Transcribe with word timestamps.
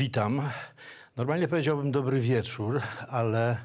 Witam. 0.00 0.50
Normalnie 1.16 1.48
powiedziałbym 1.48 1.90
dobry 1.90 2.20
wieczór, 2.20 2.80
ale, 3.08 3.56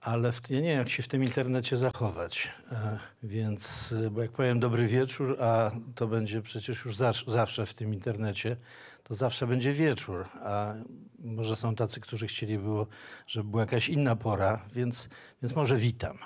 ale 0.00 0.32
w, 0.32 0.50
ja 0.50 0.60
nie 0.60 0.68
wiem, 0.68 0.78
jak 0.78 0.88
się 0.88 1.02
w 1.02 1.08
tym 1.08 1.24
internecie 1.24 1.76
zachować. 1.76 2.50
E, 2.72 2.98
więc, 3.22 3.94
e, 4.06 4.10
bo 4.10 4.22
jak 4.22 4.30
powiem 4.30 4.60
dobry 4.60 4.86
wieczór, 4.86 5.36
a 5.42 5.70
to 5.94 6.06
będzie 6.06 6.42
przecież 6.42 6.84
już 6.84 6.96
zasz, 6.96 7.24
zawsze 7.26 7.66
w 7.66 7.74
tym 7.74 7.94
internecie, 7.94 8.56
to 9.02 9.14
zawsze 9.14 9.46
będzie 9.46 9.72
wieczór. 9.72 10.24
A 10.42 10.74
może 11.18 11.56
są 11.56 11.74
tacy, 11.74 12.00
którzy 12.00 12.26
chcieli 12.26 12.58
było, 12.58 12.86
żeby 13.26 13.50
była 13.50 13.62
jakaś 13.62 13.88
inna 13.88 14.16
pora, 14.16 14.64
więc, 14.72 15.08
więc 15.42 15.54
może 15.54 15.76
witam. 15.76 16.18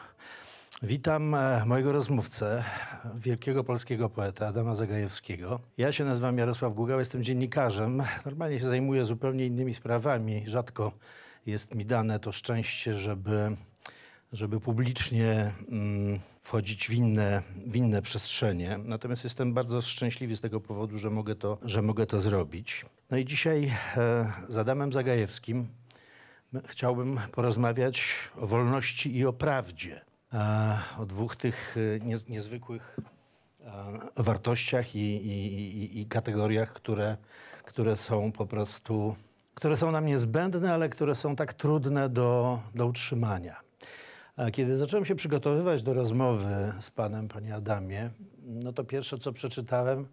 Witam 0.82 1.34
e, 1.34 1.64
mojego 1.66 1.92
rozmówcę, 1.92 2.64
wielkiego 3.14 3.64
polskiego 3.64 4.08
poeta 4.08 4.46
Adama 4.46 4.74
Zagajewskiego. 4.74 5.60
Ja 5.78 5.92
się 5.92 6.04
nazywam 6.04 6.38
Jarosław 6.38 6.74
Gugał, 6.74 6.98
jestem 6.98 7.22
dziennikarzem. 7.22 8.02
Normalnie 8.26 8.58
się 8.58 8.66
zajmuję 8.66 9.04
zupełnie 9.04 9.46
innymi 9.46 9.74
sprawami. 9.74 10.42
Rzadko 10.46 10.92
jest 11.46 11.74
mi 11.74 11.86
dane 11.86 12.20
to 12.20 12.32
szczęście, 12.32 12.94
żeby, 12.94 13.56
żeby 14.32 14.60
publicznie 14.60 15.52
mm, 15.68 16.20
wchodzić 16.42 16.88
w 16.88 16.94
inne, 16.94 17.42
w 17.66 17.76
inne 17.76 18.02
przestrzenie. 18.02 18.78
Natomiast 18.84 19.24
jestem 19.24 19.54
bardzo 19.54 19.82
szczęśliwy 19.82 20.36
z 20.36 20.40
tego 20.40 20.60
powodu, 20.60 20.98
że 20.98 21.10
mogę 21.10 21.34
to, 21.34 21.58
że 21.62 21.82
mogę 21.82 22.06
to 22.06 22.20
zrobić. 22.20 22.86
No 23.10 23.16
i 23.16 23.24
dzisiaj 23.24 23.72
e, 23.96 24.32
z 24.48 24.58
Adamem 24.58 24.92
Zagajewskim 24.92 25.68
chciałbym 26.66 27.20
porozmawiać 27.32 28.04
o 28.36 28.46
wolności 28.46 29.16
i 29.16 29.26
o 29.26 29.32
prawdzie. 29.32 30.13
E, 30.34 30.78
o 30.98 31.06
dwóch 31.06 31.36
tych 31.36 31.76
e, 31.76 32.04
niez, 32.04 32.28
niezwykłych 32.28 32.96
e, 34.16 34.22
wartościach 34.22 34.96
i, 34.96 34.98
i, 34.98 36.00
i, 36.00 36.06
kategoriach, 36.06 36.72
które, 36.72 37.16
które 37.64 37.96
są 37.96 38.32
po 38.32 38.46
prostu, 38.46 39.16
które 39.54 39.76
są 39.76 39.92
nam 39.92 40.06
niezbędne, 40.06 40.72
ale 40.72 40.88
które 40.88 41.14
są 41.14 41.36
tak 41.36 41.54
trudne 41.54 42.08
do, 42.08 42.60
do 42.74 42.86
utrzymania. 42.86 43.60
Kiedy 44.52 44.76
zacząłem 44.76 45.04
się 45.04 45.14
przygotowywać 45.14 45.82
do 45.82 45.94
rozmowy 45.94 46.72
z 46.80 46.90
panem, 46.90 47.28
panie 47.28 47.54
Adamie, 47.54 48.10
no 48.42 48.72
to 48.72 48.84
pierwsze, 48.84 49.18
co 49.18 49.32
przeczytałem, 49.32 50.06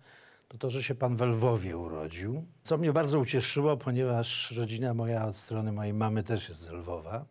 to 0.47 0.57
to, 0.57 0.69
że 0.69 0.83
się 0.83 0.95
pan 0.95 1.15
w 1.15 1.21
Lwowie 1.21 1.77
urodził. 1.77 2.45
Co 2.63 2.77
mnie 2.77 2.93
bardzo 2.93 3.19
ucieszyło, 3.19 3.77
ponieważ 3.77 4.51
rodzina 4.51 4.93
moja 4.93 5.25
od 5.25 5.37
strony 5.37 5.71
mojej 5.71 5.93
mamy 5.93 6.23
też 6.23 6.49
jest 6.49 6.61
z 6.61 6.69
Lwowa. 6.69 7.25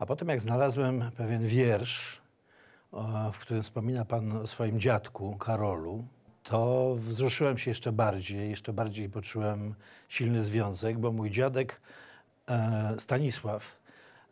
A 0.00 0.06
potem 0.06 0.28
jak 0.28 0.40
znalazłem 0.40 1.10
pewien 1.16 1.46
wiersz, 1.46 2.22
w 3.32 3.38
którym 3.38 3.62
wspomina 3.62 4.04
pan 4.04 4.32
o 4.32 4.46
swoim 4.46 4.80
dziadku 4.80 5.36
Karolu, 5.36 6.04
to 6.42 6.94
wzruszyłem 6.98 7.58
się 7.58 7.70
jeszcze 7.70 7.92
bardziej, 7.92 8.50
jeszcze 8.50 8.72
bardziej 8.72 9.08
poczułem 9.08 9.74
silny 10.08 10.44
związek, 10.44 10.98
bo 10.98 11.12
mój 11.12 11.30
dziadek 11.30 11.80
e, 12.48 12.94
Stanisław 12.98 13.76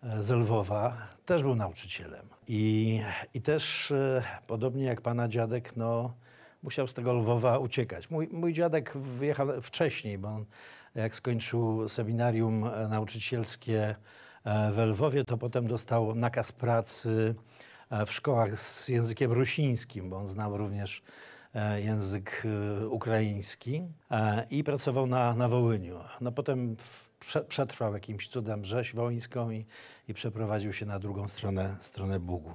e, 0.03 0.23
z 0.23 0.31
Lwowa 0.31 0.97
też 1.27 1.43
był 1.43 1.55
nauczycielem. 1.55 2.27
I, 2.47 3.01
i 3.35 3.41
też 3.43 3.91
e, 3.91 4.23
podobnie 4.47 4.85
jak 4.85 5.01
pana 5.01 5.29
dziadek, 5.29 5.77
no, 5.77 6.15
musiał 6.63 6.89
z 6.89 6.95
tego 6.95 7.13
Lwowa 7.13 7.59
uciekać. 7.59 8.11
Mój, 8.11 8.29
mój 8.33 8.53
dziadek 8.53 8.97
wyjechał 8.97 9.63
wcześniej, 9.63 10.19
bo 10.19 10.29
on 10.29 10.45
jak 10.95 11.15
skończył 11.15 11.89
seminarium 11.89 12.71
nauczycielskie 12.89 13.95
e, 14.49 14.73
w 14.73 14.79
Lwowie, 14.79 15.25
to 15.25 15.39
potem 15.39 15.67
dostał 15.67 16.15
nakaz 16.15 16.53
pracy 16.53 17.35
e, 17.91 18.07
w 18.07 18.13
szkołach 18.13 18.61
z 18.61 18.89
językiem 18.89 19.33
rusińskim, 19.33 20.11
bo 20.11 20.17
on 20.17 20.29
znał 20.29 20.57
również 20.57 21.03
e, 21.55 21.81
język 21.81 22.47
ukraiński 22.91 23.83
i 24.51 24.65
pracował 24.65 25.07
na, 25.07 25.35
na 25.35 25.49
Wołyniu. 25.49 26.01
No 26.21 26.33
potem 26.33 26.77
przetrwał 27.49 27.95
jakimś 27.95 28.29
cudem 28.29 28.65
rzeź 28.65 28.95
wołyńską 28.95 29.51
i, 29.51 29.67
i 30.09 30.15
przeprowadził 30.15 30.73
się 30.73 30.87
na 30.87 30.99
drugą 30.99 31.29
stronę, 31.29 31.77
stronę 31.81 32.21
Bugu. 32.21 32.55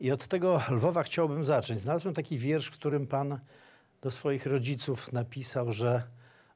I 0.00 0.12
od 0.12 0.28
tego 0.28 0.62
Lwowa 0.70 1.02
chciałbym 1.02 1.44
zacząć. 1.44 1.80
Znalazłem 1.80 2.14
taki 2.14 2.38
wiersz, 2.38 2.66
w 2.66 2.70
którym 2.70 3.06
pan 3.06 3.38
do 4.02 4.10
swoich 4.10 4.46
rodziców 4.46 5.12
napisał, 5.12 5.72
że 5.72 6.02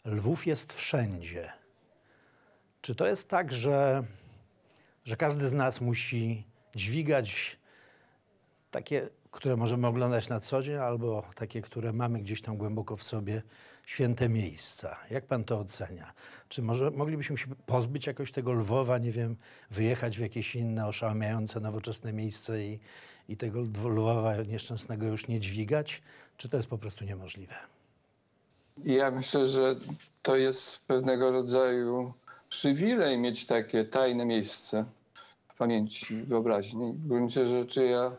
Lwów 0.04 0.46
jest 0.46 0.72
wszędzie. 0.72 1.52
Czy 2.80 2.94
to 2.94 3.06
jest 3.06 3.30
tak, 3.30 3.52
że, 3.52 4.04
że 5.06 5.16
każdy 5.16 5.48
z 5.48 5.52
nas 5.52 5.80
musi 5.80 6.44
dźwigać 6.74 7.58
takie, 8.70 9.08
które 9.30 9.56
możemy 9.56 9.86
oglądać 9.86 10.28
na 10.28 10.40
co 10.40 10.62
dzień, 10.62 10.76
albo 10.76 11.22
takie, 11.34 11.62
które 11.62 11.92
mamy 11.92 12.18
gdzieś 12.18 12.42
tam 12.42 12.56
głęboko 12.56 12.96
w 12.96 13.02
sobie, 13.02 13.42
święte 13.84 14.28
miejsca? 14.28 14.96
Jak 15.10 15.26
pan 15.26 15.44
to 15.44 15.58
ocenia? 15.58 16.12
Czy 16.48 16.62
może 16.62 16.90
moglibyśmy 16.90 17.38
się 17.38 17.46
pozbyć 17.66 18.06
jakoś 18.06 18.32
tego 18.32 18.52
Lwowa, 18.52 18.98
nie 18.98 19.12
wiem, 19.12 19.36
wyjechać 19.70 20.18
w 20.18 20.20
jakieś 20.20 20.56
inne, 20.56 20.86
oszałamiające, 20.86 21.60
nowoczesne 21.60 22.12
miejsce 22.12 22.62
i, 22.62 22.78
i 23.28 23.36
tego 23.36 23.60
Lwowa 23.60 24.36
nieszczęsnego 24.36 25.06
już 25.06 25.28
nie 25.28 25.40
dźwigać? 25.40 26.02
Czy 26.36 26.48
to 26.48 26.56
jest 26.56 26.68
po 26.68 26.78
prostu 26.78 27.04
niemożliwe? 27.04 27.54
Ja 28.84 29.10
myślę, 29.10 29.46
że 29.46 29.76
to 30.22 30.36
jest 30.36 30.84
pewnego 30.86 31.30
rodzaju 31.30 32.12
przywilej 32.48 33.18
mieć 33.18 33.46
takie 33.46 33.84
tajne 33.84 34.24
miejsce 34.24 34.84
pamięci, 35.58 36.22
wyobraźni. 36.22 36.92
W 36.92 37.06
gruncie 37.06 37.46
rzeczy 37.46 37.84
ja 37.84 38.16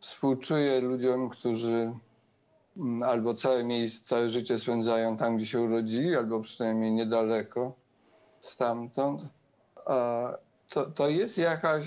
współczuję 0.00 0.80
ludziom, 0.80 1.28
którzy 1.28 1.92
mm, 2.76 3.02
albo 3.02 3.34
całe 3.34 3.64
miejsce, 3.64 4.04
całe 4.04 4.28
życie 4.28 4.58
spędzają 4.58 5.16
tam, 5.16 5.36
gdzie 5.36 5.46
się 5.46 5.60
urodzili, 5.60 6.16
albo 6.16 6.40
przynajmniej 6.40 6.92
niedaleko 6.92 7.74
stamtąd. 8.40 9.22
A 9.86 10.28
to, 10.68 10.86
to 10.86 11.08
jest 11.08 11.38
jakaś, 11.38 11.84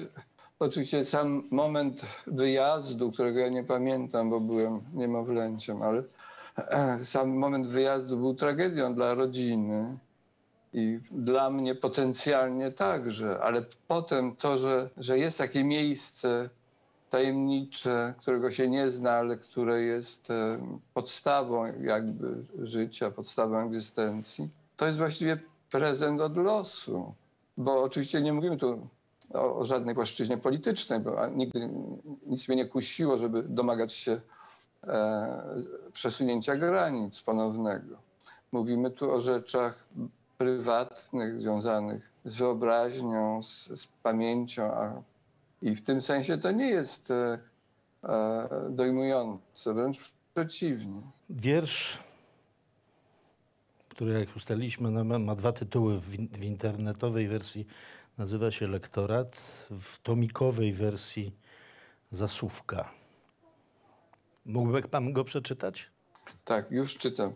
oczywiście 0.60 1.06
sam 1.06 1.44
moment 1.52 2.02
wyjazdu, 2.28 3.12
którego 3.12 3.40
ja 3.40 3.50
nie 3.50 3.64
pamiętam, 3.64 4.30
bo 4.30 4.40
byłem 4.40 4.81
niemowlęciem, 4.94 5.81
ale 5.81 6.04
sam 7.04 7.30
moment 7.30 7.68
wyjazdu 7.68 8.18
był 8.18 8.34
tragedią 8.34 8.96
dla 8.96 9.14
rodziny 9.14 9.98
i 10.74 11.00
dla 11.12 11.50
mnie 11.50 11.75
potencjalnie 11.75 12.72
także, 12.72 13.40
ale 13.40 13.66
potem 13.88 14.35
to, 14.35 14.57
że, 14.57 14.90
że 14.97 15.18
jest 15.18 15.38
takie 15.38 15.63
miejsce 15.63 16.50
tajemnicze, 17.09 18.13
którego 18.18 18.52
się 18.52 18.68
nie 18.68 18.90
zna, 18.90 19.12
ale 19.12 19.38
które 19.38 19.81
jest 19.81 20.31
e, 20.31 20.59
podstawą 20.94 21.81
jakby 21.81 22.44
życia, 22.59 23.12
podstawą 23.12 23.66
egzystencji, 23.66 24.50
to 24.78 24.88
jest 24.88 24.97
właściwie 24.97 25.40
prezent 25.72 26.22
od 26.22 26.38
losu. 26.38 27.13
Bo 27.57 27.84
oczywiście 27.84 28.22
nie 28.22 28.34
mówimy 28.34 28.57
tu 28.57 28.88
o, 29.34 29.56
o 29.57 29.66
żadnej 29.66 29.96
płaszczyźnie 29.96 30.38
politycznej, 30.38 31.00
bo 31.00 31.28
nigdy 31.28 31.69
nic 32.25 32.47
mnie 32.47 32.57
nie 32.57 32.66
kusiło, 32.66 33.18
żeby 33.18 33.44
domagać 33.44 33.94
się 33.94 34.22
e, 34.84 35.44
przesunięcia 35.94 36.56
granic 36.56 37.22
ponownego. 37.22 37.97
Mówimy 38.51 38.91
tu 38.91 39.12
o 39.12 39.19
rzeczach 39.19 39.88
prywatnych, 40.39 41.41
związanych 41.41 42.11
z 42.25 42.35
wyobraźnią, 42.35 43.44
z, 43.44 43.79
z 43.81 43.88
pamięcią, 43.88 44.72
i 45.61 45.75
w 45.75 45.81
tym 45.81 46.01
sensie 46.01 46.38
to 46.38 46.51
nie 46.51 46.69
jest 46.69 47.11
e, 47.11 47.39
e, 48.03 48.50
dojmujące, 48.69 49.73
wręcz 49.73 50.13
przeciwnie. 50.33 51.01
Wiersz, 51.29 52.00
który 53.89 54.19
jak 54.19 54.35
ustaliliśmy 54.35 54.91
no, 54.91 55.19
ma, 55.19 55.35
dwa 55.35 55.51
tytuły 55.51 56.00
w 56.31 56.44
internetowej 56.44 57.27
wersji 57.27 57.68
nazywa 58.18 58.51
się 58.51 58.68
Lektorat, 58.68 59.38
w 59.71 60.00
tomikowej 60.00 60.74
wersji 60.74 61.35
Zasówka. 62.12 62.92
Mógłby 64.45 64.81
pan 64.81 65.13
go 65.13 65.24
przeczytać? 65.24 65.89
Tak, 66.45 66.71
już 66.71 66.97
czytam. 66.97 67.33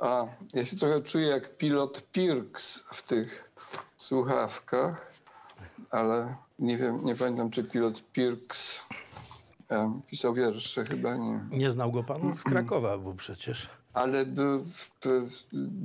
A 0.00 0.26
ja 0.52 0.64
się 0.64 0.76
trochę 0.76 1.02
czuję 1.02 1.26
jak 1.28 1.56
pilot 1.56 2.02
Pirks 2.12 2.78
w 2.92 3.02
tych 3.02 3.52
słuchawkach, 3.96 5.12
ale 5.90 6.36
nie 6.58 6.76
wiem, 6.78 7.04
nie 7.04 7.14
pamiętam, 7.14 7.50
czy 7.50 7.64
pilot 7.64 8.02
Pirks 8.12 8.80
pisał 10.06 10.34
wiersze, 10.34 10.84
chyba 10.84 11.16
nie. 11.16 11.40
Nie 11.50 11.70
znał 11.70 11.92
go 11.92 12.04
pan? 12.04 12.34
Z 12.34 12.42
Krakowa 12.44 12.98
był 12.98 13.14
przecież. 13.14 13.68
Ale 13.92 14.26
był 14.26 14.64
w, 14.64 14.90
w, 15.04 15.30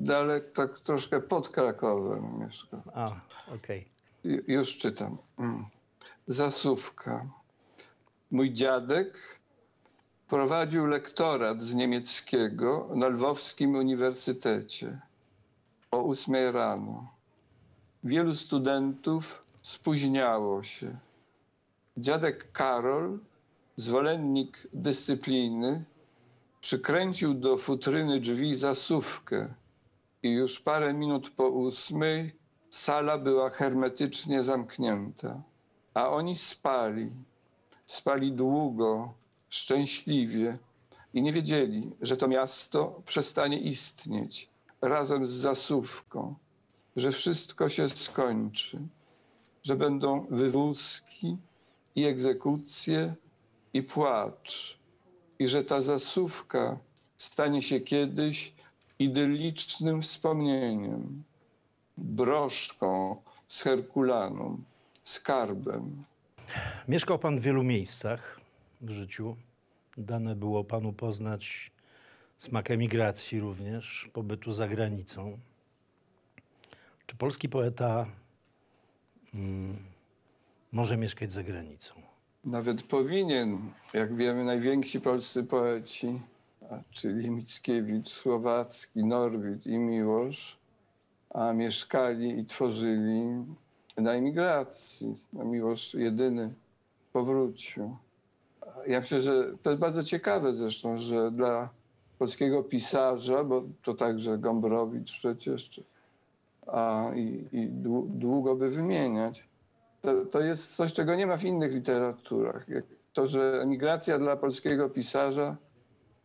dalek, 0.04 0.52
tak 0.54 0.80
troszkę 0.80 1.22
pod 1.22 1.50
Krakowem 1.50 2.40
mieszkał. 2.40 2.82
A, 2.94 3.12
okej. 3.56 3.88
Ju- 4.26 4.44
Już 4.48 4.78
czytam. 4.78 5.18
Mm. 5.40 5.66
Zasówka. 6.28 7.26
Mój 8.32 8.54
dziadek 8.54 9.38
prowadził 10.30 10.86
lektorat 10.86 11.64
z 11.64 11.76
niemieckiego 11.76 12.88
na 12.96 13.08
Lwowskim 13.08 13.76
Uniwersytecie 13.76 15.00
o 15.92 15.98
ósmej 15.98 16.52
rano. 16.52 17.08
Wielu 18.04 18.34
studentów 18.34 19.46
spóźniało 19.62 20.64
się. 20.64 20.98
Dziadek 21.98 22.52
Karol, 22.52 23.20
zwolennik 23.76 24.68
dyscypliny, 24.74 25.86
przykręcił 26.62 27.34
do 27.34 27.58
futryny 27.58 28.20
drzwi 28.20 28.56
zasówkę 28.56 29.54
i 30.24 30.32
już 30.32 30.60
parę 30.60 30.94
minut 30.94 31.30
po 31.30 31.50
ósmej 31.50 32.36
sala 32.70 33.18
była 33.18 33.50
hermetycznie 33.50 34.44
zamknięta, 34.44 35.42
a 35.94 36.10
oni 36.10 36.36
spali. 36.36 37.12
Spali 37.86 38.32
długo, 38.32 39.19
szczęśliwie 39.50 40.57
i 41.13 41.22
nie 41.22 41.34
wiedzieli, 41.34 41.92
że 42.01 42.18
to 42.18 42.28
miasto 42.28 43.01
przestanie 43.06 43.60
istnieć 43.60 44.50
razem 44.81 45.28
z 45.28 45.31
zasówką, 45.31 46.36
że 46.96 47.12
wszystko 47.12 47.69
się 47.69 47.90
skończy, 47.90 48.80
że 49.63 49.75
będą 49.75 50.25
wywózki 50.30 51.38
i 51.96 52.06
egzekucje 52.06 53.16
i 53.74 53.84
płacz, 53.84 54.80
i 55.40 55.48
że 55.48 55.63
ta 55.63 55.81
zasówka 55.81 56.78
stanie 57.18 57.62
się 57.62 57.80
kiedyś 57.80 58.54
idyllicznym 59.00 60.01
wspomnieniem, 60.01 61.24
broszką 61.98 63.22
z 63.48 63.62
Herkulanum, 63.62 64.63
skarbem. 65.04 66.04
Mieszkał 66.88 67.19
pan 67.19 67.40
w 67.40 67.44
wielu 67.44 67.63
miejscach 67.63 68.38
w 68.81 68.90
życiu. 68.90 69.36
Dane 69.98 70.36
było 70.36 70.64
panu 70.64 70.94
poznać 70.94 71.72
smak 72.38 72.72
emigracji 72.72 73.40
również, 73.40 74.10
pobytu 74.14 74.52
za 74.52 74.68
granicą. 74.68 75.40
Czy 77.06 77.16
polski 77.16 77.50
poeta 77.50 78.06
mm, 79.34 79.78
może 80.72 80.98
mieszkać 80.98 81.31
za 81.31 81.44
granicą? 81.44 81.94
Nawet 82.46 82.84
powinien, 82.84 83.72
jak 83.94 84.16
wiemy, 84.16 84.44
najwięksi 84.44 85.02
polscy 85.02 85.44
poeci, 85.44 86.22
czyli 86.92 87.30
Mickiewicz, 87.30 88.10
Słowacki, 88.10 89.04
Norwid 89.04 89.68
i 89.68 89.78
Miłosz, 89.78 90.58
a 91.30 91.54
mieszkali 91.54 92.40
i 92.40 92.46
tworzyli 92.46 93.46
na 93.98 94.14
emigracji. 94.14 95.18
A 95.40 95.44
Miłosz 95.44 95.94
jedyny 95.94 96.54
powrócił. 97.14 97.98
Ja 98.88 99.00
myślę, 99.00 99.22
że 99.22 99.54
to 99.64 99.70
jest 99.70 99.80
bardzo 99.80 100.04
ciekawe 100.04 100.54
zresztą, 100.54 100.98
że 100.98 101.31
dla 101.31 101.70
polskiego 102.20 102.64
pisarza, 102.64 103.44
bo 103.44 103.64
to 103.84 103.94
także 103.94 104.38
Gombrowicz 104.38 105.12
przecież, 105.12 105.70
czy, 105.70 105.84
a, 106.68 107.12
i, 107.16 107.48
i 107.52 107.70
dłu- 107.70 108.08
długo 108.08 108.56
by 108.56 108.70
wymieniać, 108.70 109.50
to, 110.02 110.26
to 110.26 110.40
jest 110.40 110.76
coś, 110.76 110.94
czego 110.94 111.16
nie 111.16 111.28
ma 111.28 111.38
w 111.38 111.44
innych 111.44 111.72
literaturach. 111.72 112.66
To, 113.14 113.28
że 113.28 113.62
emigracja 113.62 114.20
dla 114.20 114.36
polskiego 114.36 114.90
pisarza 114.90 115.58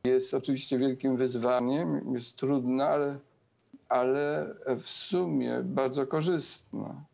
jest 0.04 0.34
oczywiście 0.34 0.78
wielkim 0.78 1.16
wyzwaniem, 1.16 2.14
jest 2.14 2.36
trudna, 2.36 2.88
ale, 2.88 3.18
ale 3.88 4.54
w 4.78 4.88
sumie 4.88 5.60
bardzo 5.64 6.06
korzystna. 6.06 7.04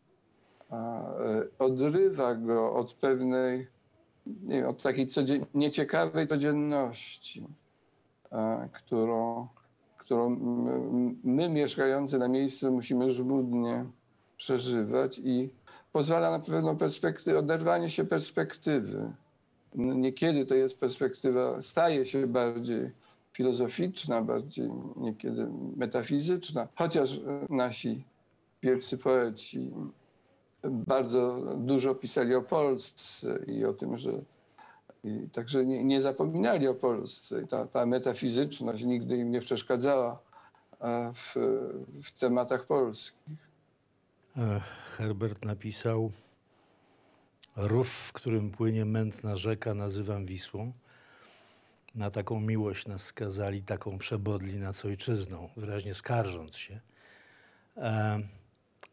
E, 0.71 1.43
odrywa 1.59 2.35
go 2.35 2.73
od 2.73 2.93
pewnej, 2.93 3.67
wiem, 4.43 4.65
od 4.65 4.83
takiej 4.83 5.07
codzien- 5.07 5.45
nieciekawej 5.53 6.27
codzienności, 6.27 7.43
e, 8.31 8.69
którą, 8.73 9.47
którą 9.97 10.29
my, 10.29 11.15
my 11.23 11.49
mieszkający 11.49 12.17
na 12.17 12.27
miejscu 12.27 12.71
musimy 12.71 13.09
żmudnie 13.09 13.85
przeżywać 14.37 15.21
i 15.23 15.49
pozwala 15.91 16.31
na 16.31 16.39
pewną 16.39 16.77
perspektywę, 16.77 17.39
oderwanie 17.39 17.89
się 17.89 18.03
perspektywy. 18.05 19.11
Niekiedy 19.75 20.45
to 20.45 20.55
jest 20.55 20.79
perspektywa, 20.79 21.61
staje 21.61 22.05
się 22.05 22.27
bardziej 22.27 22.91
filozoficzna, 23.33 24.21
bardziej 24.21 24.69
niekiedy 24.97 25.47
metafizyczna, 25.77 26.67
chociaż 26.75 27.17
e, 27.17 27.45
nasi 27.49 28.03
wielcy 28.63 28.97
poeci 28.97 29.71
bardzo 30.63 31.41
dużo 31.57 31.95
pisali 31.95 32.35
o 32.35 32.41
Polsce 32.41 33.39
i 33.47 33.65
o 33.65 33.73
tym, 33.73 33.97
że 33.97 34.11
i 35.03 35.29
także 35.33 35.65
nie, 35.65 35.83
nie 35.83 36.01
zapominali 36.01 36.67
o 36.67 36.73
Polsce. 36.73 37.47
Ta, 37.47 37.67
ta 37.67 37.85
metafizyczność 37.85 38.83
nigdy 38.83 39.17
im 39.17 39.31
nie 39.31 39.39
przeszkadzała 39.39 40.19
e, 40.81 41.11
w, 41.13 41.35
w 42.03 42.11
tematach 42.11 42.65
polskich. 42.65 43.51
E, 44.37 44.61
Herbert 44.97 45.45
napisał: 45.45 46.11
Rów, 47.55 47.89
w 47.89 48.13
którym 48.13 48.51
płynie 48.51 48.85
mętna 48.85 49.35
rzeka, 49.35 49.73
nazywam 49.73 50.25
Wisłą. 50.25 50.71
Na 51.95 52.11
taką 52.11 52.39
miłość 52.39 52.87
nas 52.87 53.03
skazali, 53.03 53.63
taką 53.63 53.97
przebodli 53.97 54.59
nad 54.59 54.85
ojczyzną, 54.85 55.49
wyraźnie 55.57 55.93
skarżąc 55.93 56.55
się. 56.55 56.79
E, 57.77 58.19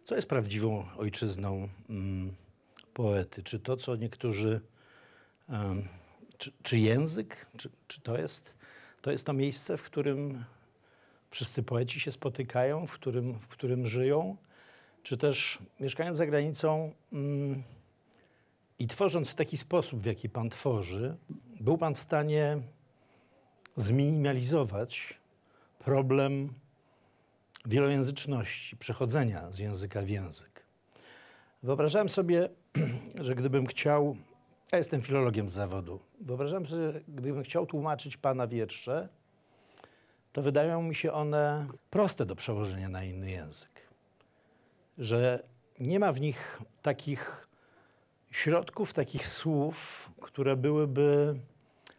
Co 0.08 0.14
jest 0.16 0.28
prawdziwą 0.28 0.84
ojczyzną 0.96 1.68
mm, 1.90 2.34
poety? 2.94 3.42
Czy 3.42 3.60
to, 3.60 3.76
co 3.76 3.96
niektórzy. 3.96 4.60
em, 5.48 5.88
Czy, 6.38 6.52
czy 6.62 6.78
język? 6.78 7.46
Czy, 7.56 7.70
czy 7.88 8.00
to, 8.00 8.18
jest, 8.18 8.54
to 9.02 9.10
jest 9.10 9.26
to 9.26 9.32
miejsce, 9.32 9.76
w 9.76 9.82
którym 9.82 10.44
wszyscy 11.30 11.62
poeci 11.62 12.00
się 12.00 12.10
spotykają, 12.10 12.86
w 12.86 12.92
którym, 12.92 13.38
w 13.38 13.48
którym 13.48 13.86
żyją? 13.86 14.36
czy 15.02 15.16
też 15.16 15.58
mieszkając 15.80 16.16
za 16.16 16.26
granicą 16.26 16.92
mm, 17.12 17.62
i 18.78 18.86
tworząc 18.86 19.30
w 19.30 19.34
taki 19.34 19.56
sposób, 19.56 20.00
w 20.00 20.06
jaki 20.06 20.28
Pan 20.28 20.50
tworzy, 20.50 21.16
był 21.60 21.78
Pan 21.78 21.94
w 21.94 22.00
stanie 22.00 22.62
zminimalizować 23.76 25.20
problem 25.78 26.52
wielojęzyczności, 27.68 28.76
przechodzenia 28.76 29.50
z 29.52 29.58
języka 29.58 30.02
w 30.02 30.08
język. 30.08 30.62
Wyobrażałem 31.62 32.08
sobie, 32.08 32.48
że 33.26 33.34
gdybym 33.34 33.66
chciał, 33.66 34.16
ja 34.72 34.78
jestem 34.78 35.02
filologiem 35.02 35.48
z 35.48 35.52
zawodu, 35.52 36.00
wyobrażałem 36.20 36.66
sobie, 36.66 36.92
że 36.92 37.00
gdybym 37.08 37.42
chciał 37.42 37.66
tłumaczyć 37.66 38.16
Pana 38.16 38.46
wiersze, 38.46 39.08
to 40.32 40.42
wydają 40.42 40.82
mi 40.82 40.94
się 40.94 41.12
one 41.12 41.66
proste 41.90 42.26
do 42.26 42.36
przełożenia 42.36 42.88
na 42.88 43.04
inny 43.04 43.30
język 43.30 43.88
że 44.98 45.42
nie 45.80 46.00
ma 46.00 46.12
w 46.12 46.20
nich 46.20 46.60
takich 46.82 47.48
środków, 48.30 48.92
takich 48.92 49.26
słów, 49.26 50.10
które 50.20 50.56
byłyby 50.56 51.34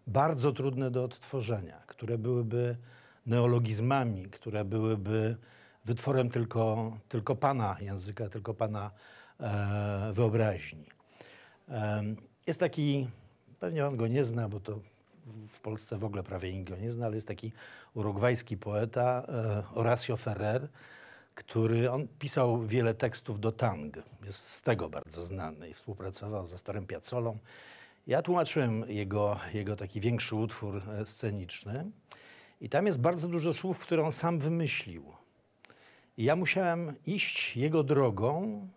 bardzo 0.08 0.52
trudne 0.52 0.92
do 0.92 1.04
odtworzenia, 1.04 1.82
które 1.88 2.18
byłyby 2.18 2.78
neologizmami, 3.26 4.26
które 4.26 4.66
byłyby 4.66 5.38
wytworem 5.86 6.30
tylko, 6.30 6.92
tylko 7.10 7.36
Pana 7.36 7.78
języka, 7.82 8.30
tylko 8.30 8.54
Pana 8.54 8.92
e, 9.40 10.12
wyobraźni. 10.14 10.86
Em, 11.70 12.16
Jest 12.48 12.60
taki, 12.60 13.08
pewnie 13.60 13.82
Pan 13.82 13.98
go 13.98 14.08
nie 14.08 14.24
zna, 14.24 14.50
bo 14.50 14.60
to 14.60 14.80
w 15.50 15.60
Polsce 15.60 15.98
w 15.98 16.04
ogóle 16.04 16.24
prawie 16.24 16.54
nikt 16.54 16.70
go 16.70 16.76
nie 16.78 16.92
zna, 16.92 17.06
ale 17.06 17.16
jest 17.16 17.28
taki 17.28 17.52
urugwajski 17.94 18.58
poeta 18.58 19.24
e, 19.28 19.62
Horacio 19.62 20.18
Ferrer, 20.18 20.68
który 21.36 21.92
on 21.92 22.08
pisał 22.20 22.68
wiele 22.68 22.94
tekstów 22.94 23.40
do 23.40 23.52
tang. 23.52 23.98
Jest 24.26 24.50
z 24.50 24.62
tego 24.62 24.90
bardzo 24.90 25.22
znany 25.22 25.70
i 25.70 25.74
współpracował 25.74 26.48
z 26.48 26.54
Astorem 26.54 26.86
Piazzolą. 26.88 27.38
Ja 28.08 28.22
tłumaczyłem 28.22 28.86
jego, 28.88 29.40
jego 29.54 29.76
taki 29.76 30.02
większy 30.02 30.36
utwór 30.36 30.82
e, 30.90 31.06
sceniczny 31.06 31.92
i 32.62 32.70
tam 32.70 32.86
jest 32.86 33.02
bardzo 33.02 33.28
dużo 33.28 33.54
słów, 33.54 33.80
które 33.80 34.04
on 34.04 34.12
sam 34.12 34.40
wymyślił. 34.40 35.19
I 36.20 36.24
ja 36.24 36.36
musiałem 36.36 36.94
iść 37.06 37.58
jego 37.58 37.84
drogą, 37.84 38.68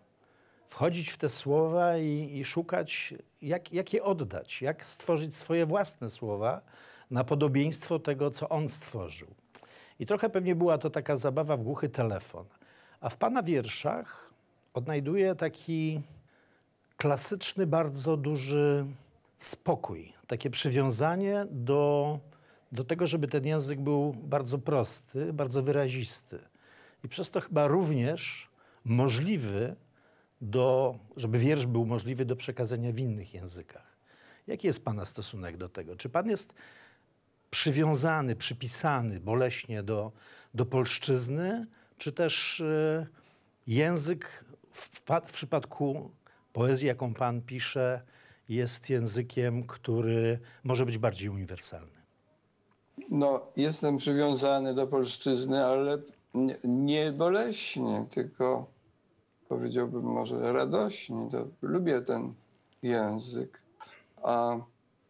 wchodzić 0.69 1.09
w 1.09 1.17
te 1.17 1.29
słowa 1.29 1.97
i, 1.97 2.37
i 2.37 2.45
szukać, 2.45 3.13
jak, 3.41 3.73
jak 3.73 3.93
je 3.93 4.03
oddać, 4.03 4.61
jak 4.61 4.85
stworzyć 4.85 5.35
swoje 5.35 5.65
własne 5.65 6.09
słowa 6.09 6.61
na 7.11 7.23
podobieństwo 7.23 7.99
tego, 7.99 8.31
co 8.31 8.49
on 8.49 8.69
stworzył. 8.69 9.27
I 9.99 10.05
trochę 10.05 10.29
pewnie 10.29 10.55
była 10.55 10.77
to 10.77 10.89
taka 10.89 11.17
zabawa 11.17 11.57
w 11.57 11.63
głuchy 11.63 11.89
telefon. 11.89 12.45
A 13.01 13.09
w 13.09 13.17
pana 13.17 13.43
wierszach 13.43 14.33
odnajduję 14.73 15.35
taki 15.35 16.01
klasyczny, 16.97 17.67
bardzo 17.67 18.17
duży 18.17 18.85
spokój, 19.37 20.13
takie 20.27 20.49
przywiązanie 20.49 21.45
do, 21.51 22.19
do 22.71 22.83
tego, 22.83 23.07
żeby 23.07 23.27
ten 23.27 23.45
język 23.45 23.81
był 23.81 24.13
bardzo 24.13 24.57
prosty, 24.57 25.33
bardzo 25.33 25.63
wyrazisty. 25.63 26.52
I 27.03 27.07
przez 27.07 27.31
to 27.31 27.41
chyba 27.41 27.67
również 27.67 28.49
możliwy 28.85 29.75
do, 30.41 30.95
żeby 31.17 31.37
wiersz 31.37 31.65
był 31.65 31.85
możliwy 31.85 32.25
do 32.25 32.35
przekazania 32.35 32.91
w 32.91 32.99
innych 32.99 33.33
językach. 33.33 33.97
Jaki 34.47 34.67
jest 34.67 34.85
Pana 34.85 35.05
stosunek 35.05 35.57
do 35.57 35.69
tego? 35.69 35.95
Czy 35.95 36.09
Pan 36.09 36.29
jest 36.29 36.53
przywiązany, 37.49 38.35
przypisany 38.35 39.19
boleśnie 39.19 39.83
do, 39.83 40.11
do 40.53 40.65
polszczyzny, 40.65 41.67
czy 41.97 42.11
też 42.11 42.61
e, 42.61 43.07
język 43.67 44.45
w, 44.71 45.01
w 45.25 45.31
przypadku 45.31 46.11
poezji, 46.53 46.87
jaką 46.87 47.13
Pan 47.13 47.41
pisze, 47.41 48.01
jest 48.49 48.89
językiem, 48.89 49.67
który 49.67 50.39
może 50.63 50.85
być 50.85 50.97
bardziej 50.97 51.29
uniwersalny? 51.29 52.03
No, 53.09 53.47
jestem 53.55 53.97
przywiązany 53.97 54.73
do 54.73 54.87
polszczyzny, 54.87 55.65
ale 55.65 55.97
nie, 56.33 56.57
nie 56.63 57.11
boleśnie, 57.11 58.05
tylko 58.09 58.65
powiedziałbym 59.49 60.03
może 60.03 60.53
radośni. 60.53 61.29
To 61.31 61.47
lubię 61.61 62.01
ten 62.01 62.33
język. 62.81 63.61
A 64.23 64.57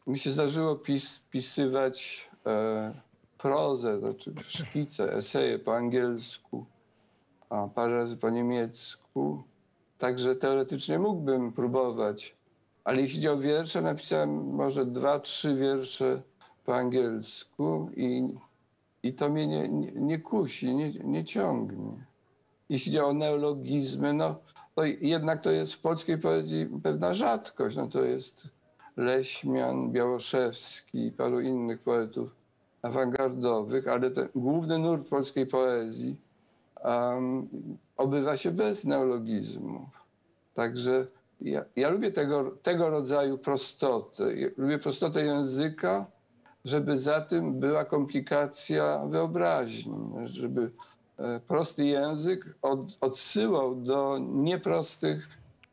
mi 0.08 0.20
się 0.20 0.32
zdarzyło 0.32 0.75
pis, 0.75 1.20
pisywać 1.20 2.30
e, 2.46 2.94
prozę, 3.38 4.00
znaczy 4.00 4.34
szkice, 4.39 5.13
eseje 5.13 5.60
po 5.60 5.75
angielsku, 5.75 6.65
a 7.50 7.68
parę 7.68 7.98
razy 7.98 8.18
po 8.18 8.30
niemiecku. 8.30 9.44
Także 9.98 10.36
teoretycznie 10.36 11.00
mógłbym 11.00 11.53
próbować. 11.53 12.36
Ale 12.84 13.01
jeśli 13.01 13.18
chodzi 13.18 13.30
o 13.30 13.38
wiersze, 13.38 13.82
napisałem 13.82 14.56
może 14.56 14.86
dwa, 14.86 15.20
trzy 15.20 15.56
wiersze 15.56 16.22
po 16.65 16.75
angielsku 16.75 17.89
i, 17.96 18.27
i 19.04 19.14
to 19.14 19.30
mnie 19.30 19.48
nie, 19.48 19.70
nie, 19.70 19.92
nie 19.92 20.20
kusi, 20.20 20.76
nie, 20.76 20.92
nie 20.92 21.24
ciągnie. 21.24 22.06
Jeśli 22.70 22.92
chodzi 22.92 23.06
o 23.06 23.14
neologizmy, 23.14 24.14
no 24.14 24.36
to 24.76 24.84
jednak 24.86 25.42
to 25.42 25.52
jest 25.52 25.74
w 25.74 25.82
polskiej 25.82 26.18
poezji 26.18 26.70
pewna 26.84 27.14
rzadkość. 27.14 27.76
No 27.76 27.88
to 27.88 28.04
jest 28.04 28.48
Leśmian, 28.98 29.92
Białoszewski 29.92 31.06
i 31.06 31.12
paru 31.12 31.40
innych 31.40 31.80
poetów 31.80 32.36
awangardowych, 32.82 33.88
ale 33.88 34.12
ten 34.12 34.30
główny 34.36 34.80
nurt 34.80 35.10
polskiej 35.10 35.48
poezji 35.48 36.16
um, 36.84 37.50
obywa 37.98 38.38
się 38.38 38.52
bez 38.52 38.86
neologizmów. 38.86 39.90
Także 40.54 41.08
ja, 41.42 41.66
ja 41.76 41.90
lubię 41.90 42.12
tego, 42.12 42.52
tego 42.52 42.90
rodzaju 42.90 43.38
prostotę. 43.38 44.34
Ja 44.36 44.48
Lubię 44.58 44.80
prostotę 44.80 45.26
języka, 45.26 46.06
żeby 46.65 46.98
za 46.98 47.22
tym 47.22 47.60
była 47.60 47.86
komplikacja 47.86 49.05
wyobraźni, 49.10 49.98
żeby 50.24 50.72
e, 51.17 51.39
prosty 51.39 51.86
język 51.86 52.55
od, 52.62 52.98
odsyłał 53.01 53.75
do 53.75 54.17
nieprostych 54.22 55.29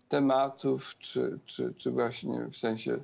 tematów, 0.09 0.99
czy, 0.99 1.39
czy, 1.47 1.75
czy 1.75 1.91
właśnie 1.91 2.47
w 2.51 2.57
sensie 2.57 2.99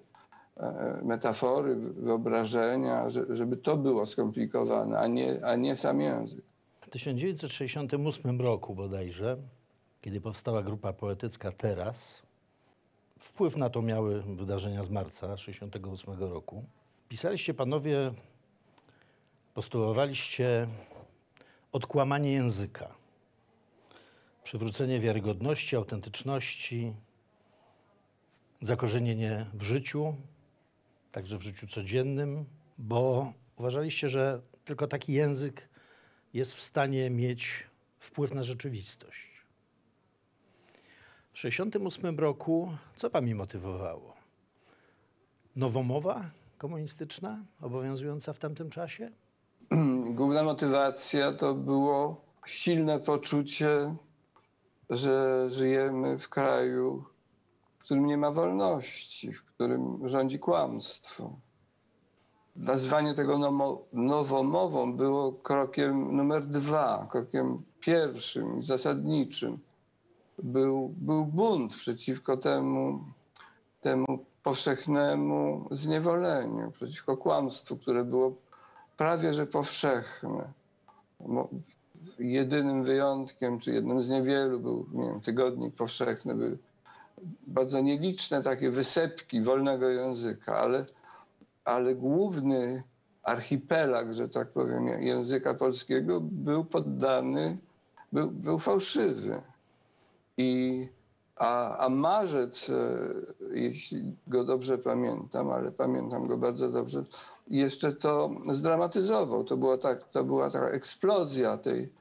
e, 0.56 1.00
metafory, 1.04 1.76
wyobrażenia, 1.76 3.10
że, 3.10 3.36
żeby 3.36 3.56
to 3.56 3.76
było 3.76 4.06
skomplikowane, 4.06 4.98
a 4.98 5.06
nie, 5.06 5.44
a 5.44 5.56
nie 5.56 5.76
sam 5.76 6.00
język. 6.00 6.44
W 6.80 6.90
1968 6.90 8.40
roku 8.40 8.74
bodajże, 8.74 9.36
kiedy 10.02 10.20
powstała 10.20 10.62
grupa 10.62 10.92
poetycka 10.92 11.52
Teraz, 11.52 12.22
wpływ 13.18 13.56
na 13.56 13.70
to 13.70 13.82
miały 13.82 14.22
wydarzenia 14.22 14.82
z 14.82 14.90
marca 14.90 15.36
1968 15.36 16.32
roku. 16.32 16.64
Pisaliście 17.08 17.54
panowie, 17.54 18.12
postulowaliście 19.54 20.66
odkłamanie 21.72 22.32
języka, 22.32 22.94
przywrócenie 24.44 25.00
wiarygodności, 25.00 25.76
autentyczności, 25.76 26.92
zakorzenienie 28.60 29.46
w 29.54 29.62
życiu, 29.62 30.14
także 31.12 31.38
w 31.38 31.42
życiu 31.42 31.66
codziennym, 31.66 32.44
bo 32.78 33.32
uważaliście, 33.56 34.08
że 34.08 34.40
tylko 34.64 34.86
taki 34.86 35.12
język 35.12 35.68
jest 36.34 36.54
w 36.54 36.60
stanie 36.60 37.10
mieć 37.10 37.66
wpływ 37.98 38.34
na 38.34 38.42
rzeczywistość. 38.42 39.30
W 41.32 41.42
1968 41.42 42.18
roku 42.18 42.76
co 42.96 43.10
wami 43.10 43.34
motywowało? 43.34 44.16
Nowomowa 45.56 46.30
komunistyczna 46.58 47.44
obowiązująca 47.62 48.32
w 48.32 48.38
tamtym 48.38 48.70
czasie? 48.70 49.10
Główna 50.10 50.42
motywacja 50.42 51.32
to 51.32 51.54
było 51.54 52.24
silne 52.46 53.00
poczucie, 53.00 53.96
że 54.90 55.44
żyjemy 55.50 56.18
w 56.18 56.28
kraju, 56.28 57.04
w 57.78 57.84
którym 57.84 58.06
nie 58.06 58.16
ma 58.16 58.30
wolności, 58.30 59.32
w 59.32 59.44
którym 59.44 60.08
rządzi 60.08 60.38
kłamstwo. 60.38 61.36
Nazwanie 62.56 63.14
tego 63.14 63.38
nowomową 63.92 64.96
było 64.96 65.32
krokiem 65.32 66.16
numer 66.16 66.46
dwa, 66.46 67.08
krokiem 67.10 67.62
pierwszym, 67.80 68.62
zasadniczym. 68.62 69.58
Był, 70.42 70.94
był 70.96 71.24
bunt 71.24 71.76
przeciwko 71.76 72.36
temu, 72.36 73.04
temu 73.80 74.26
powszechnemu 74.46 75.68
zniewoleniu, 75.70 76.70
przeciwko 76.70 77.16
kłamstwu, 77.16 77.76
które 77.76 78.04
było 78.04 78.34
prawie 78.96 79.34
że 79.34 79.46
powszechne. 79.46 80.52
Jedynym 82.18 82.84
wyjątkiem, 82.84 83.58
czy 83.58 83.72
jednym 83.72 84.02
z 84.02 84.08
niewielu 84.08 84.60
był 84.60 84.86
nie 84.92 85.04
wiem, 85.04 85.20
tygodnik 85.20 85.74
powszechny, 85.74 86.34
były 86.34 86.58
bardzo 87.46 87.80
nieliczne 87.80 88.42
takie 88.42 88.70
wysepki 88.70 89.42
wolnego 89.42 89.88
języka, 89.88 90.56
ale, 90.58 90.86
ale 91.64 91.94
główny 91.94 92.82
archipelag, 93.22 94.12
że 94.12 94.28
tak 94.28 94.48
powiem, 94.48 94.86
języka 94.86 95.54
polskiego 95.54 96.20
był 96.20 96.64
poddany, 96.64 97.58
był, 98.12 98.30
był 98.30 98.58
fałszywy. 98.58 99.40
I, 100.36 100.88
a, 101.36 101.78
a 101.78 101.88
marzec, 101.88 102.70
e, 102.70 103.35
jeśli 103.58 104.02
go 104.26 104.44
dobrze 104.44 104.78
pamiętam, 104.78 105.50
ale 105.50 105.72
pamiętam 105.72 106.26
go 106.26 106.36
bardzo 106.36 106.70
dobrze, 106.70 107.04
jeszcze 107.48 107.92
to 107.92 108.30
zdramatyzował. 108.50 109.44
To 109.44 109.56
była, 109.56 109.78
tak, 109.78 110.08
to 110.08 110.24
była 110.24 110.50
taka 110.50 110.68
eksplozja 110.68 111.58
tej, 111.58 111.92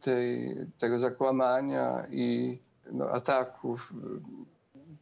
tej, 0.00 0.56
tego 0.78 0.98
zakłamania 0.98 2.06
i 2.10 2.58
no, 2.92 3.10
ataków, 3.10 3.92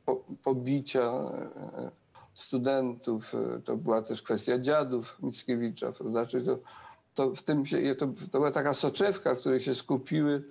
po, 0.06 0.22
pobicia 0.44 1.02
e, 1.02 1.90
studentów. 2.34 3.32
To 3.64 3.76
była 3.76 4.02
też 4.02 4.22
kwestia 4.22 4.58
dziadów 4.58 5.16
Mickiewicza. 5.22 5.92
Znaczy 6.10 6.44
to, 6.44 6.58
to, 7.14 7.34
w 7.34 7.42
tym 7.42 7.66
się, 7.66 7.94
to, 7.94 8.06
to 8.06 8.38
była 8.38 8.50
taka 8.50 8.74
soczewka, 8.74 9.34
w 9.34 9.38
której 9.38 9.60
się 9.60 9.74
skupiły 9.74 10.42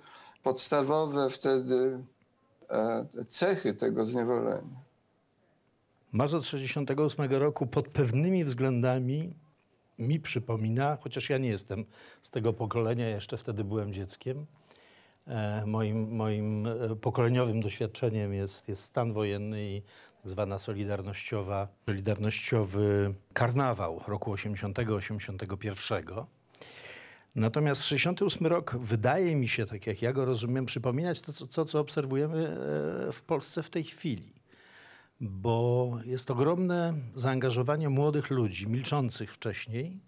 podstawowe 0.42 1.30
wtedy 1.30 1.98
e, 2.70 3.06
cechy 3.28 3.74
tego 3.74 4.06
zniewolenia. 4.06 4.81
Marzec 6.12 6.44
68 6.44 7.30
roku 7.30 7.66
pod 7.66 7.88
pewnymi 7.88 8.44
względami 8.44 9.34
mi 9.98 10.20
przypomina, 10.20 10.98
chociaż 11.00 11.30
ja 11.30 11.38
nie 11.38 11.48
jestem 11.48 11.84
z 12.22 12.30
tego 12.30 12.52
pokolenia, 12.52 13.08
jeszcze 13.08 13.36
wtedy 13.36 13.64
byłem 13.64 13.92
dzieckiem. 13.92 14.46
E, 15.26 15.66
moim, 15.66 16.14
moim 16.16 16.66
e, 16.66 16.96
pokoleniowym 16.96 17.60
doświadczeniem 17.60 18.34
jest, 18.34 18.68
jest 18.68 18.82
stan 18.82 19.12
wojenny 19.12 19.64
i 19.64 19.82
tak 20.22 20.30
zwana 20.30 20.58
solidarnościowa, 20.58 21.68
solidarnościowy 21.86 23.14
karnawał 23.32 24.00
roku 24.08 24.34
80-81. 24.34 26.24
Natomiast 27.34 27.84
68 27.84 28.46
rok 28.46 28.76
wydaje 28.76 29.36
mi 29.36 29.48
się, 29.48 29.66
tak 29.66 29.86
jak 29.86 30.02
ja 30.02 30.12
go 30.12 30.24
rozumiem, 30.24 30.66
przypominać 30.66 31.20
to, 31.20 31.32
co, 31.32 31.64
co 31.64 31.80
obserwujemy 31.80 32.48
e, 32.48 33.12
w 33.12 33.22
Polsce 33.26 33.62
w 33.62 33.70
tej 33.70 33.84
chwili 33.84 34.41
bo 35.22 35.90
jest 36.04 36.30
ogromne 36.30 36.94
zaangażowanie 37.14 37.88
młodych 37.88 38.30
ludzi, 38.30 38.68
milczących 38.68 39.34
wcześniej, 39.34 40.00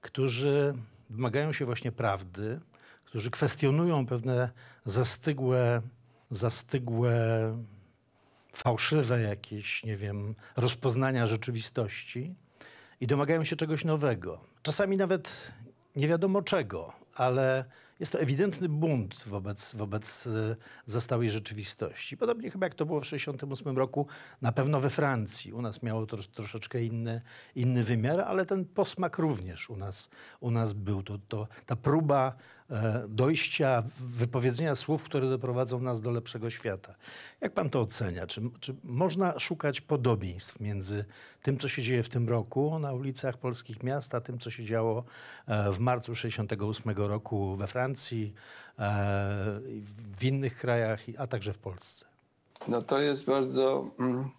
którzy 0.00 0.74
domagają 1.10 1.52
się 1.52 1.64
właśnie 1.64 1.92
prawdy, 1.92 2.60
którzy 3.04 3.30
kwestionują 3.30 4.06
pewne 4.06 4.50
zastygłe, 4.84 5.82
zastygłe, 6.30 7.12
fałszywe 8.52 9.20
jakieś, 9.20 9.84
nie 9.84 9.96
wiem, 9.96 10.34
rozpoznania 10.56 11.26
rzeczywistości 11.26 12.34
i 13.00 13.06
domagają 13.06 13.44
się 13.44 13.56
czegoś 13.56 13.84
nowego. 13.84 14.40
Czasami 14.62 14.96
nawet 14.96 15.52
nie 15.96 16.08
wiadomo 16.08 16.42
czego, 16.42 16.92
ale 17.14 17.64
jest 18.00 18.12
to 18.12 18.20
ewidentny 18.20 18.68
bunt 18.68 19.24
wobec, 19.26 19.74
wobec 19.74 20.26
e, 20.26 20.56
zastałej 20.86 21.30
rzeczywistości. 21.30 22.16
Podobnie 22.16 22.50
chyba 22.50 22.66
jak 22.66 22.74
to 22.74 22.86
było 22.86 23.00
w 23.00 23.04
1968 23.04 23.78
roku, 23.78 24.06
na 24.42 24.52
pewno 24.52 24.80
we 24.80 24.90
Francji. 24.90 25.52
U 25.52 25.62
nas 25.62 25.82
miało 25.82 26.06
to 26.06 26.16
troszeczkę 26.16 26.82
inny, 26.82 27.20
inny 27.54 27.82
wymiar, 27.82 28.20
ale 28.20 28.46
ten 28.46 28.64
posmak 28.64 29.18
również 29.18 29.70
u 29.70 29.76
nas, 29.76 30.10
u 30.40 30.50
nas 30.50 30.72
był. 30.72 31.02
To, 31.02 31.18
to, 31.28 31.48
ta 31.66 31.76
próba 31.76 32.36
dojścia, 33.08 33.82
wypowiedzenia 33.98 34.74
słów, 34.74 35.02
które 35.02 35.30
doprowadzą 35.30 35.80
nas 35.80 36.00
do 36.00 36.10
lepszego 36.10 36.50
świata. 36.50 36.94
Jak 37.40 37.52
pan 37.52 37.70
to 37.70 37.80
ocenia? 37.80 38.26
Czy, 38.26 38.40
czy 38.60 38.74
można 38.84 39.38
szukać 39.38 39.80
podobieństw 39.80 40.60
między 40.60 41.04
tym, 41.42 41.58
co 41.58 41.68
się 41.68 41.82
dzieje 41.82 42.02
w 42.02 42.08
tym 42.08 42.28
roku 42.28 42.78
na 42.78 42.92
ulicach 42.92 43.38
polskich 43.38 43.82
miast, 43.82 44.14
a 44.14 44.20
tym, 44.20 44.38
co 44.38 44.50
się 44.50 44.64
działo 44.64 45.04
e, 45.46 45.72
w 45.72 45.78
marcu 45.78 46.14
68 46.14 46.96
roku 46.96 47.56
we 47.56 47.66
Francji, 47.66 48.34
e, 48.78 48.82
w 50.18 50.24
innych 50.24 50.58
krajach, 50.58 51.00
a 51.18 51.26
także 51.26 51.52
w 51.52 51.58
Polsce? 51.58 52.06
No 52.68 52.82
to 52.82 52.98
jest 53.00 53.24
bardzo 53.24 53.90
mm, 53.98 54.30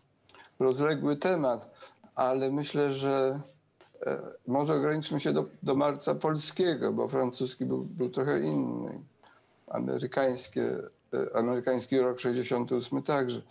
rozległy 0.60 1.15
temat, 1.15 1.69
ale 2.15 2.51
myślę, 2.51 2.91
że 2.91 3.39
e, 3.39 3.57
może 4.48 4.75
ograniczmy 4.75 5.20
się 5.20 5.34
do, 5.34 5.46
do 5.63 5.75
marca 5.75 6.16
polskiego, 6.16 6.94
bo 6.94 7.08
francuski 7.08 7.66
był, 7.66 7.84
był 7.84 8.10
trochę 8.10 8.39
inny. 8.39 9.00
Amerykańskie 9.68 10.77
e, 11.13 11.36
amerykański 11.36 12.00
rok 12.00 12.20
68 12.20 13.04
także. 13.04 13.42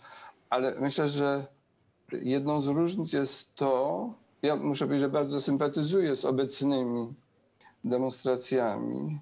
Ale 0.49 0.75
myślę, 0.79 1.07
że 1.07 1.45
jedną 2.11 2.61
z 2.61 2.67
różnic 2.67 3.13
jest 3.13 3.55
to, 3.55 4.13
ja 4.41 4.55
muszę 4.55 4.85
powiedzieć, 4.85 5.01
że 5.01 5.09
bardzo 5.09 5.41
sympatyzuję 5.41 6.15
z 6.15 6.25
obecnymi 6.25 7.13
demonstracjami. 7.83 9.19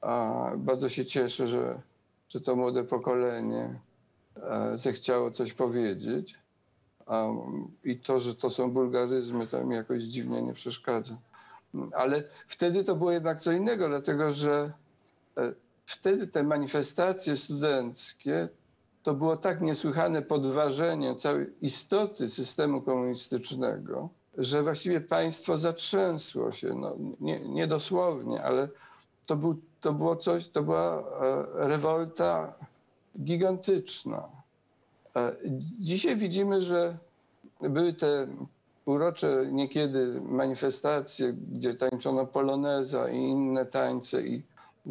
A 0.00 0.50
bardzo 0.56 0.88
się 0.88 1.04
cieszę, 1.04 1.48
że, 1.48 1.80
że 2.28 2.40
to 2.40 2.56
młode 2.56 2.84
pokolenie 2.84 3.80
e, 4.36 4.78
zechciało 4.78 5.30
coś 5.30 5.52
powiedzieć. 5.52 6.38
A, 7.08 7.26
I 7.84 7.96
to, 7.96 8.18
że 8.18 8.34
to 8.34 8.50
są 8.50 8.70
wulgaryzmy, 8.70 9.46
to 9.46 9.64
mi 9.64 9.74
jakoś 9.74 10.02
dziwnie 10.02 10.42
nie 10.42 10.54
przeszkadza. 10.54 11.16
Ale 11.92 12.22
wtedy 12.46 12.84
to 12.84 12.96
było 12.96 13.12
jednak 13.12 13.40
co 13.40 13.52
innego, 13.52 13.88
dlatego 13.88 14.30
że 14.30 14.72
e, 15.36 15.52
wtedy 15.86 16.26
te 16.26 16.42
manifestacje 16.42 17.36
studenckie 17.36 18.48
to 19.02 19.14
było 19.14 19.36
tak 19.36 19.60
niesłychane 19.60 20.22
podważenie 20.22 21.16
całej 21.16 21.46
istoty 21.62 22.28
systemu 22.28 22.82
komunistycznego, 22.82 24.08
że 24.38 24.62
właściwie 24.62 25.00
państwo 25.00 25.58
zatrzęsło 25.58 26.52
się. 26.52 26.74
No, 26.74 26.96
nie, 27.20 27.40
nie 27.40 27.66
dosłownie, 27.66 28.42
ale 28.42 28.68
to, 29.26 29.36
był, 29.36 29.60
to 29.80 29.92
było 29.92 30.16
coś, 30.16 30.48
to 30.48 30.62
była 30.62 30.98
e, 30.98 31.04
rewolta 31.68 32.54
gigantyczna. 33.22 34.37
Dzisiaj 35.78 36.16
widzimy, 36.16 36.62
że 36.62 36.98
były 37.60 37.92
te 37.92 38.26
urocze 38.84 39.46
niekiedy 39.52 40.20
manifestacje, 40.20 41.32
gdzie 41.32 41.74
tańczono 41.74 42.26
poloneza 42.26 43.08
i 43.08 43.16
inne 43.16 43.66
tańce 43.66 44.22
i 44.22 44.42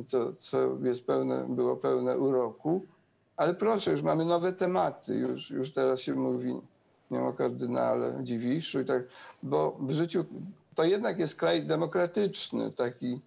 to, 0.09 0.33
co 0.39 0.57
jest 0.83 1.07
pełne, 1.07 1.45
było 1.49 1.75
pełne 1.75 2.17
uroku. 2.17 2.85
Ale 3.37 3.53
proszę, 3.53 3.91
już 3.91 4.01
mamy 4.01 4.25
nowe 4.25 4.53
tematy, 4.53 5.15
już, 5.15 5.51
już 5.51 5.73
teraz 5.73 5.99
się 5.99 6.15
mówi 6.15 6.55
nie 7.11 7.21
o 7.21 7.33
kardynale 7.33 8.19
Dziwiszu 8.23 8.79
i 8.79 8.85
tak, 8.85 9.03
bo 9.43 9.77
w 9.79 9.91
życiu 9.91 10.25
to 10.75 10.83
jednak 10.83 11.19
jest 11.19 11.39
kraj 11.39 11.65
demokratyczny, 11.65 12.71
taki 12.71 13.21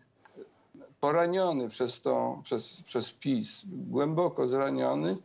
poraniony 1.01 1.69
przez, 1.69 2.01
tą, 2.01 2.41
przez, 2.45 2.83
przez 2.83 3.13
PiS, 3.13 3.63
głęboko 3.67 4.49
zraniony, 4.49 5.17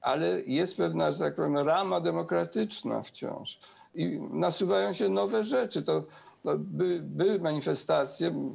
ale 0.00 0.40
jest 0.40 0.76
pewna, 0.76 1.10
że 1.10 1.18
tak 1.18 1.34
powiem, 1.34 1.58
rama 1.58 2.00
demokratyczna 2.00 3.02
wciąż. 3.02 3.60
I 3.94 4.20
nasuwają 4.30 4.92
się 4.92 5.08
nowe 5.08 5.44
rzeczy. 5.44 5.82
To, 5.82 6.04
to 6.42 6.58
by, 6.58 7.00
były 7.02 7.38
manifestacje, 7.38 8.52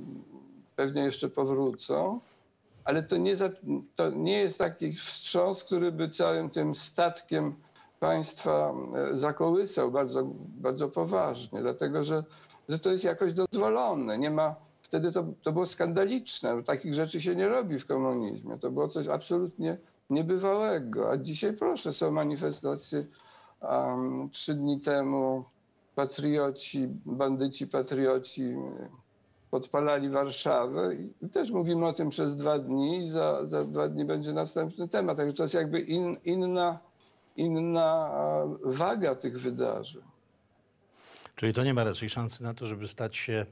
pewnie 0.76 1.04
jeszcze 1.04 1.30
powrócą, 1.30 2.20
ale 2.84 3.04
to 3.04 3.18
nie, 3.18 3.36
za, 3.36 3.50
to 3.96 4.10
nie 4.10 4.40
jest 4.40 4.60
taki 4.60 4.94
wstrząs, 4.94 5.64
który 5.64 5.92
by 5.92 6.10
całym 6.10 6.50
tym 6.50 6.76
statkiem 6.76 7.56
państwa 8.00 8.74
e, 8.96 9.18
zakołysał 9.18 9.92
bardzo, 9.92 10.24
bardzo 10.48 10.90
poważnie, 10.90 11.62
dlatego 11.62 12.04
że, 12.04 12.24
że 12.70 12.80
to 12.80 12.92
jest 12.92 13.04
jakoś 13.04 13.34
dozwolone. 13.34 14.18
Nie 14.18 14.32
ma, 14.32 14.56
wtedy 14.82 15.12
to, 15.12 15.26
to 15.44 15.52
było 15.52 15.66
skandaliczne. 15.66 16.64
Takich 16.64 16.94
rzeczy 16.94 17.22
się 17.22 17.36
nie 17.36 17.48
robi 17.48 17.80
w 17.80 17.86
komunizmie. 17.86 18.58
To 18.58 18.72
było 18.72 18.88
coś 18.88 19.08
absolutnie 19.08 19.78
niebywałego. 20.10 21.12
A 21.12 21.18
dzisiaj 21.18 21.54
proszę, 21.54 21.92
są 21.92 22.12
manifestacje. 22.12 23.06
Um, 23.62 24.30
trzy 24.30 24.54
dni 24.54 24.82
temu 24.82 25.46
patrioci, 25.96 26.88
bandyci 27.06 27.68
patrioci 27.68 28.44
e, 28.44 28.90
podpalali 29.52 30.10
Warszawę 30.10 30.96
i 31.22 31.30
też 31.30 31.52
mówimy 31.52 31.88
o 31.88 31.94
tym 31.94 32.10
przez 32.10 32.36
dwa 32.36 32.60
dni 32.60 33.04
i 33.04 33.08
za, 33.08 33.46
za 33.46 33.64
dwa 33.64 33.88
dni 33.88 34.06
będzie 34.06 34.34
następny 34.34 34.88
temat. 34.88 35.18
Także 35.18 35.34
to 35.34 35.44
jest 35.44 35.56
jakby 35.56 35.80
in, 35.80 36.18
inna, 36.26 36.80
inna 37.36 38.12
waga 38.64 39.16
tych 39.16 39.40
wydarzeń. 39.40 40.04
Czyli 41.36 41.54
to 41.54 41.64
nie 41.64 41.74
ma 41.74 41.84
raczej 41.84 42.10
szansy 42.10 42.44
na 42.44 42.54
to, 42.54 42.66
żeby 42.66 42.88
stać 42.88 43.18
się, 43.18 43.46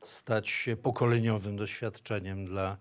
stać 0.00 0.48
się 0.48 0.76
pokoleniowym 0.76 1.56
doświadczeniem 1.56 2.44
dla, 2.44 2.76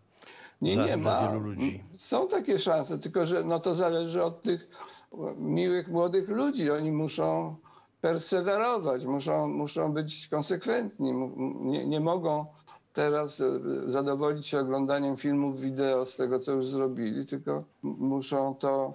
Nie, 0.61 0.75
dla, 0.75 0.85
nie 0.85 0.97
dla 0.97 1.21
ma. 1.21 1.27
wielu 1.27 1.39
ludzi. 1.39 1.83
Są 1.93 2.27
takie 2.27 2.59
szanse, 2.59 2.99
tylko 2.99 3.25
że 3.25 3.43
no 3.43 3.59
to 3.59 3.73
zależy 3.73 4.23
od 4.23 4.41
tych 4.41 4.69
miłych 5.37 5.87
młodych 5.87 6.29
ludzi. 6.29 6.71
Oni 6.71 6.91
muszą 6.91 7.55
persewerować, 8.01 9.05
muszą, 9.05 9.47
muszą 9.47 9.93
być 9.93 10.27
konsekwentni. 10.27 11.13
Nie, 11.59 11.85
nie 11.87 11.99
mogą 11.99 12.45
teraz 12.93 13.41
e, 13.41 13.59
zadowolić 13.91 14.47
się 14.47 14.59
oglądaniem 14.59 15.17
filmów 15.17 15.61
wideo 15.61 16.05
z 16.05 16.15
tego, 16.15 16.39
co 16.39 16.51
już 16.51 16.65
zrobili, 16.65 17.25
tylko 17.25 17.63
muszą 17.83 18.55
to. 18.55 18.93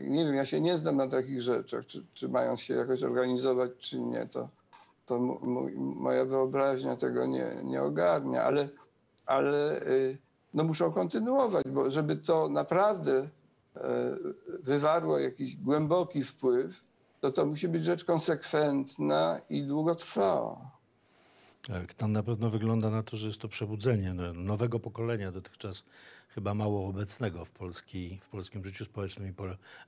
Nie 0.00 0.24
wiem, 0.24 0.34
ja 0.34 0.44
się 0.44 0.60
nie 0.60 0.76
znam 0.76 0.96
na 0.96 1.08
takich 1.08 1.40
rzeczach, 1.40 1.86
czy, 1.86 2.02
czy 2.14 2.28
mają 2.28 2.56
się 2.56 2.74
jakoś 2.74 3.02
organizować, 3.02 3.70
czy 3.78 4.00
nie. 4.00 4.26
To, 4.26 4.48
to 5.06 5.18
mój- 5.18 5.74
moja 5.76 6.24
wyobraźnia 6.24 6.96
tego 6.96 7.26
nie, 7.26 7.56
nie 7.64 7.82
ogarnia, 7.82 8.44
ale, 8.44 8.68
ale 9.26 9.82
y, 9.86 10.18
no 10.54 10.64
muszą 10.64 10.92
kontynuować, 10.92 11.64
bo 11.68 11.90
żeby 11.90 12.16
to 12.16 12.48
naprawdę 12.48 13.28
e, 13.76 14.16
wywarło 14.62 15.18
jakiś 15.18 15.56
głęboki 15.56 16.22
wpływ, 16.22 16.84
to 17.20 17.32
to 17.32 17.46
musi 17.46 17.68
być 17.68 17.84
rzecz 17.84 18.04
konsekwentna 18.04 19.40
i 19.50 19.62
długotrwała. 19.62 20.70
Tak, 21.68 21.94
tam 21.94 22.12
na 22.12 22.22
pewno 22.22 22.50
wygląda 22.50 22.90
na 22.90 23.02
to, 23.02 23.16
że 23.16 23.26
jest 23.26 23.40
to 23.40 23.48
przebudzenie 23.48 24.14
no, 24.14 24.32
nowego 24.32 24.80
pokolenia, 24.80 25.32
dotychczas 25.32 25.84
chyba 26.28 26.54
mało 26.54 26.88
obecnego 26.88 27.44
w, 27.44 27.50
w 28.20 28.28
polskim 28.30 28.64
życiu 28.64 28.84
społecznym 28.84 29.28
i 29.28 29.34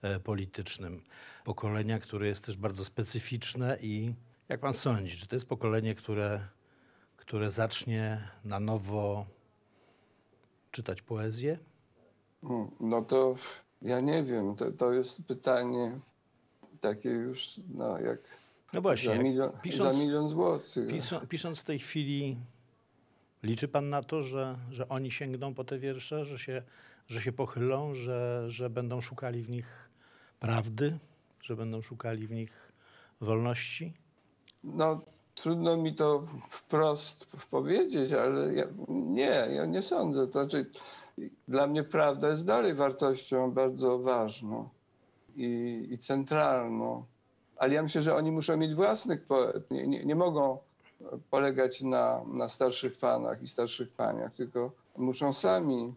e, 0.03 0.20
politycznym. 0.20 1.03
Pokolenia, 1.44 1.98
które 1.98 2.27
jest 2.27 2.44
też 2.44 2.57
bardzo 2.57 2.85
specyficzne 2.85 3.79
i 3.81 4.14
jak 4.48 4.61
pan 4.61 4.74
sądzi, 4.74 5.16
czy 5.16 5.27
to 5.27 5.37
jest 5.37 5.48
pokolenie, 5.48 5.94
które, 5.94 6.40
które 7.16 7.50
zacznie 7.50 8.29
na 8.44 8.61
nowo 8.61 9.27
czytać 10.75 11.03
poezję? 11.03 11.59
Mm, 12.43 12.71
No 12.81 13.03
to 13.03 13.35
ja 13.83 14.01
nie 14.01 14.23
wiem, 14.23 14.57
to, 14.57 14.73
to 14.73 14.93
jest 14.93 15.23
pytanie 15.27 15.99
takie 16.81 17.09
już 17.09 17.61
no, 17.75 17.99
jak 17.99 18.19
No 18.73 18.81
właśnie, 18.81 19.17
za 19.17 19.23
milion, 19.23 19.51
pisząc, 19.63 19.97
za 19.97 20.03
milion 20.03 20.29
złotych. 20.29 20.89
Pisą, 20.89 21.27
pisząc 21.27 21.59
w 21.59 21.65
tej 21.65 21.79
chwili, 21.79 22.37
liczy 23.43 23.69
pan 23.69 23.89
na 23.89 24.03
to, 24.03 24.23
że, 24.23 24.59
że 24.71 24.89
oni 24.89 25.11
sięgną 25.11 25.55
po 25.55 25.65
te 25.65 25.79
wiersze, 25.79 26.25
że 26.25 26.39
się, 26.39 26.63
że 27.07 27.21
się 27.21 27.33
pochylą, 27.33 27.95
że, 27.95 28.45
że 28.49 28.71
będą 28.71 29.01
szukali 29.01 29.43
w 29.43 29.51
nich 29.51 29.91
prawdy, 30.41 30.99
że 31.41 31.57
będą 31.57 31.83
szukali 31.83 32.27
w 32.27 32.31
nich 32.31 32.73
wolności? 33.21 33.95
No, 34.65 35.05
trudno 35.35 35.77
mi 35.77 35.94
to 35.94 36.27
wprost 36.49 37.27
powiedzieć, 37.51 38.12
ale 38.12 38.55
ja, 38.55 38.66
nie, 38.88 39.49
ja 39.55 39.66
nie 39.66 39.83
sądzę. 39.83 40.27
To 40.27 40.33
znaczy, 40.33 40.66
dla 41.49 41.66
mnie 41.66 41.85
prawda 41.85 42.29
jest 42.29 42.47
dalej 42.47 42.75
wartością 42.75 43.53
bardzo 43.53 43.99
ważną 43.99 44.68
i, 45.37 45.87
i 45.90 45.99
centralną. 45.99 47.05
Ale 47.57 47.75
ja 47.75 47.83
myślę, 47.83 48.03
że 48.03 48.16
oni 48.16 48.33
muszą 48.33 48.57
mieć 48.57 48.75
własnych 48.75 49.27
poet. 49.27 49.70
Nie, 49.70 49.87
nie, 49.87 50.05
nie 50.05 50.14
mogą 50.14 50.59
polegać 51.31 51.83
na, 51.83 52.25
na 52.27 52.49
starszych 52.49 52.99
panach 52.99 53.42
i 53.42 53.49
starszych 53.49 53.92
paniach, 53.92 54.35
tylko 54.35 54.73
muszą 54.97 55.33
sami 55.33 55.94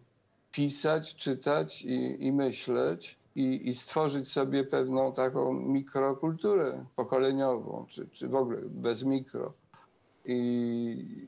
pisać, 0.52 1.14
czytać 1.14 1.82
i, 1.82 2.26
i 2.26 2.32
myśleć 2.32 3.17
i, 3.34 3.68
i 3.68 3.74
stworzyć 3.74 4.32
sobie 4.32 4.64
pewną 4.64 5.12
taką 5.12 5.52
mikrokulturę 5.52 6.84
pokoleniową, 6.96 7.86
czy, 7.88 8.08
czy 8.10 8.28
w 8.28 8.34
ogóle 8.34 8.60
bez 8.64 9.04
mikro. 9.04 9.52
I 10.24 11.26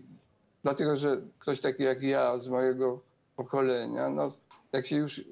dlatego, 0.63 0.97
że 0.97 1.23
ktoś 1.39 1.61
taki 1.61 1.83
jak 1.83 2.03
ja 2.03 2.39
z 2.39 2.49
mojego 2.49 3.01
pokolenia, 3.37 4.11
no 4.11 4.33
jak 4.73 4.87
się 4.87 4.97
już 4.97 5.25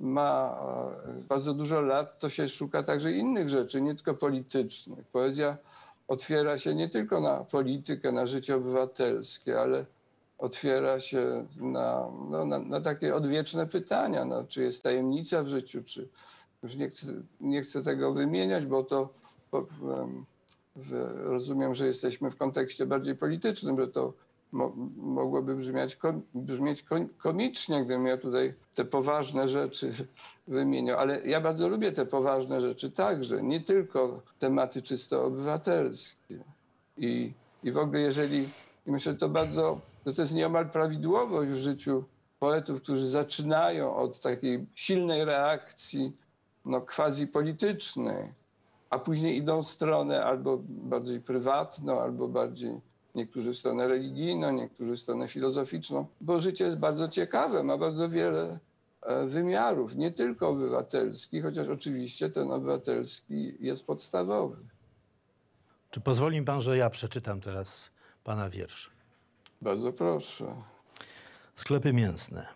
ma 0.00 0.58
e, 1.06 1.22
bardzo 1.28 1.54
dużo 1.54 1.80
lat, 1.80 2.18
to 2.18 2.28
się 2.28 2.48
szuka 2.48 2.82
także 2.82 3.12
innych 3.12 3.48
rzeczy, 3.48 3.80
nie 3.80 3.94
tylko 3.94 4.14
politycznych. 4.14 5.06
Poezja 5.06 5.56
otwiera 6.08 6.58
się 6.58 6.74
nie 6.74 6.88
tylko 6.88 7.20
na 7.20 7.44
politykę, 7.44 8.12
na 8.12 8.26
życie 8.26 8.56
obywatelskie, 8.56 9.60
ale 9.60 9.86
otwiera 10.38 11.00
się 11.00 11.46
na, 11.56 12.06
no, 12.30 12.44
na, 12.44 12.58
na 12.58 12.80
takie 12.80 13.14
odwieczne 13.14 13.66
pytania, 13.66 14.24
no, 14.24 14.44
czy 14.44 14.62
jest 14.62 14.82
tajemnica 14.82 15.42
w 15.42 15.48
życiu, 15.48 15.82
czy 15.84 16.08
już 16.62 16.76
nie 16.76 16.88
chcę, 16.88 17.06
nie 17.40 17.62
chcę 17.62 17.82
tego 17.82 18.12
wymieniać, 18.12 18.66
bo 18.66 18.84
to 18.84 19.08
em, 19.52 20.24
w, 20.76 21.12
rozumiem, 21.14 21.74
że 21.74 21.86
jesteśmy 21.86 22.30
w 22.30 22.36
kontekście 22.36 22.86
bardziej 22.86 23.14
politycznym, 23.14 23.80
że 23.80 23.88
to 23.88 24.12
mo, 24.52 24.72
mogłoby 24.96 25.56
brzmiać, 25.56 25.96
kom, 25.96 26.22
brzmieć 26.34 26.82
kom, 26.82 27.08
komicznie, 27.18 27.84
gdybym 27.84 28.06
ja 28.06 28.16
tutaj 28.16 28.54
te 28.74 28.84
poważne 28.84 29.48
rzeczy 29.48 29.92
wymieniał, 30.48 30.98
ale 30.98 31.26
ja 31.26 31.40
bardzo 31.40 31.68
lubię 31.68 31.92
te 31.92 32.06
poważne 32.06 32.60
rzeczy 32.60 32.90
także, 32.90 33.42
nie 33.42 33.60
tylko 33.60 34.22
tematy 34.38 34.82
czysto 34.82 35.24
obywatelskie. 35.24 36.38
I, 36.98 37.32
i 37.62 37.72
w 37.72 37.78
ogóle 37.78 38.00
jeżeli, 38.00 38.48
i 38.86 38.92
myślę, 38.92 39.14
to 39.14 39.28
bardzo, 39.28 39.80
że 40.06 40.14
to 40.14 40.22
jest 40.22 40.34
nieomal 40.34 40.70
prawidłowość 40.70 41.50
w 41.50 41.56
życiu 41.56 42.04
poetów, 42.38 42.82
którzy 42.82 43.08
zaczynają 43.08 43.96
od 43.96 44.20
takiej 44.20 44.66
silnej 44.74 45.24
reakcji 45.24 46.12
no, 46.64 46.80
quasi 46.80 47.26
politycznej, 47.26 48.32
a 48.90 48.98
później 48.98 49.36
idą 49.36 49.62
w 49.62 49.66
stronę 49.66 50.24
albo 50.24 50.58
bardziej 50.68 51.20
prywatną, 51.20 52.00
albo 52.00 52.28
bardziej 52.28 52.80
niektórzy 53.14 53.52
w 53.52 53.56
stronę 53.56 53.88
religijną, 53.88 54.52
niektórzy 54.52 54.96
w 54.96 55.00
stronę 55.00 55.28
filozoficzną, 55.28 56.06
bo 56.20 56.40
życie 56.40 56.64
jest 56.64 56.78
bardzo 56.78 57.08
ciekawe, 57.08 57.62
ma 57.62 57.78
bardzo 57.78 58.08
wiele 58.08 58.58
e, 59.02 59.26
wymiarów, 59.26 59.96
nie 59.96 60.12
tylko 60.12 60.48
obywatelski, 60.48 61.40
chociaż 61.40 61.68
oczywiście 61.68 62.30
ten 62.30 62.50
obywatelski 62.50 63.54
jest 63.60 63.86
podstawowy. 63.86 64.56
Czy 65.90 66.00
pozwoli 66.00 66.40
mi 66.40 66.46
pan, 66.46 66.60
że 66.60 66.76
ja 66.76 66.90
przeczytam 66.90 67.40
teraz 67.40 67.90
pana 68.24 68.50
wiersz? 68.50 68.95
Bardzo 69.62 69.92
proszę. 69.92 70.62
Sklepy 71.54 71.92
mięsne. 71.92 72.46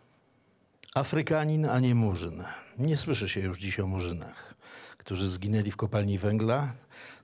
Afrykanin, 0.95 1.67
a 1.67 1.81
nie 1.81 1.95
murzyn. 1.95 2.45
Nie 2.79 2.97
słyszy 2.97 3.29
się 3.29 3.41
już 3.41 3.59
dziś 3.59 3.81
o 3.81 3.87
murzynach, 3.87 4.55
którzy 4.99 5.29
zginęli 5.29 5.71
w 5.71 5.77
kopalni 5.77 6.19
węgla. 6.19 6.73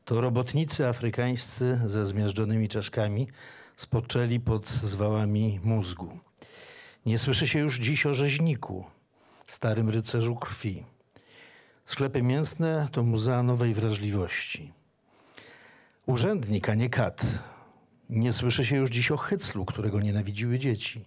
To 0.05 0.21
robotnicy 0.21 0.87
afrykańscy 0.87 1.81
ze 1.87 2.07
zmiażdżonymi 2.07 2.69
czaszkami 2.69 3.29
spoczęli 3.77 4.41
pod 4.41 4.69
zwałami 4.69 5.61
mózgu. 5.65 6.19
Nie 7.07 7.19
słyszy 7.19 7.47
się 7.47 7.59
już 7.59 7.79
dziś 7.79 8.07
o 8.07 8.15
rzeźniku, 8.15 8.85
starym 9.47 9.89
rycerzu 9.89 10.37
krwi. 10.37 10.85
Sklepy 11.87 12.23
mięsne 12.23 12.89
to 12.93 13.03
muzea 13.03 13.43
nowej 13.43 13.75
wrażliwości. 13.75 14.73
Urzędnik, 16.07 16.69
a 16.69 16.75
nie 16.75 16.91
kat. 16.91 17.23
Nie 18.11 18.33
słyszy 18.33 18.65
się 18.65 18.77
już 18.77 18.91
dziś 18.91 19.11
o 19.11 19.17
hyclu, 19.17 19.65
którego 19.65 20.01
nienawidziły 20.01 20.59
dzieci. 20.59 21.05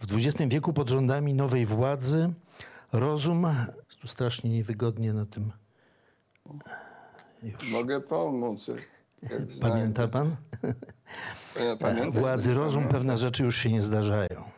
W 0.00 0.14
XX 0.14 0.50
wieku 0.52 0.72
pod 0.72 0.90
rządami 0.90 1.34
nowej 1.34 1.66
władzy 1.66 2.32
rozum, 2.92 3.46
tu 4.00 4.08
strasznie 4.08 4.50
niewygodnie 4.50 5.12
na 5.12 5.26
tym. 5.26 5.52
Już. 7.42 7.70
Mogę 7.70 8.00
pomóc. 8.00 8.70
Pamięta 9.60 10.08
pan? 10.08 10.36
Ja 11.60 11.76
pamiętam, 11.76 12.22
Władzy 12.22 12.54
rozum, 12.54 12.88
pewne 12.88 13.16
rzeczy 13.16 13.44
już 13.44 13.56
się 13.56 13.72
nie 13.72 13.82
zdarzają. 13.82 14.50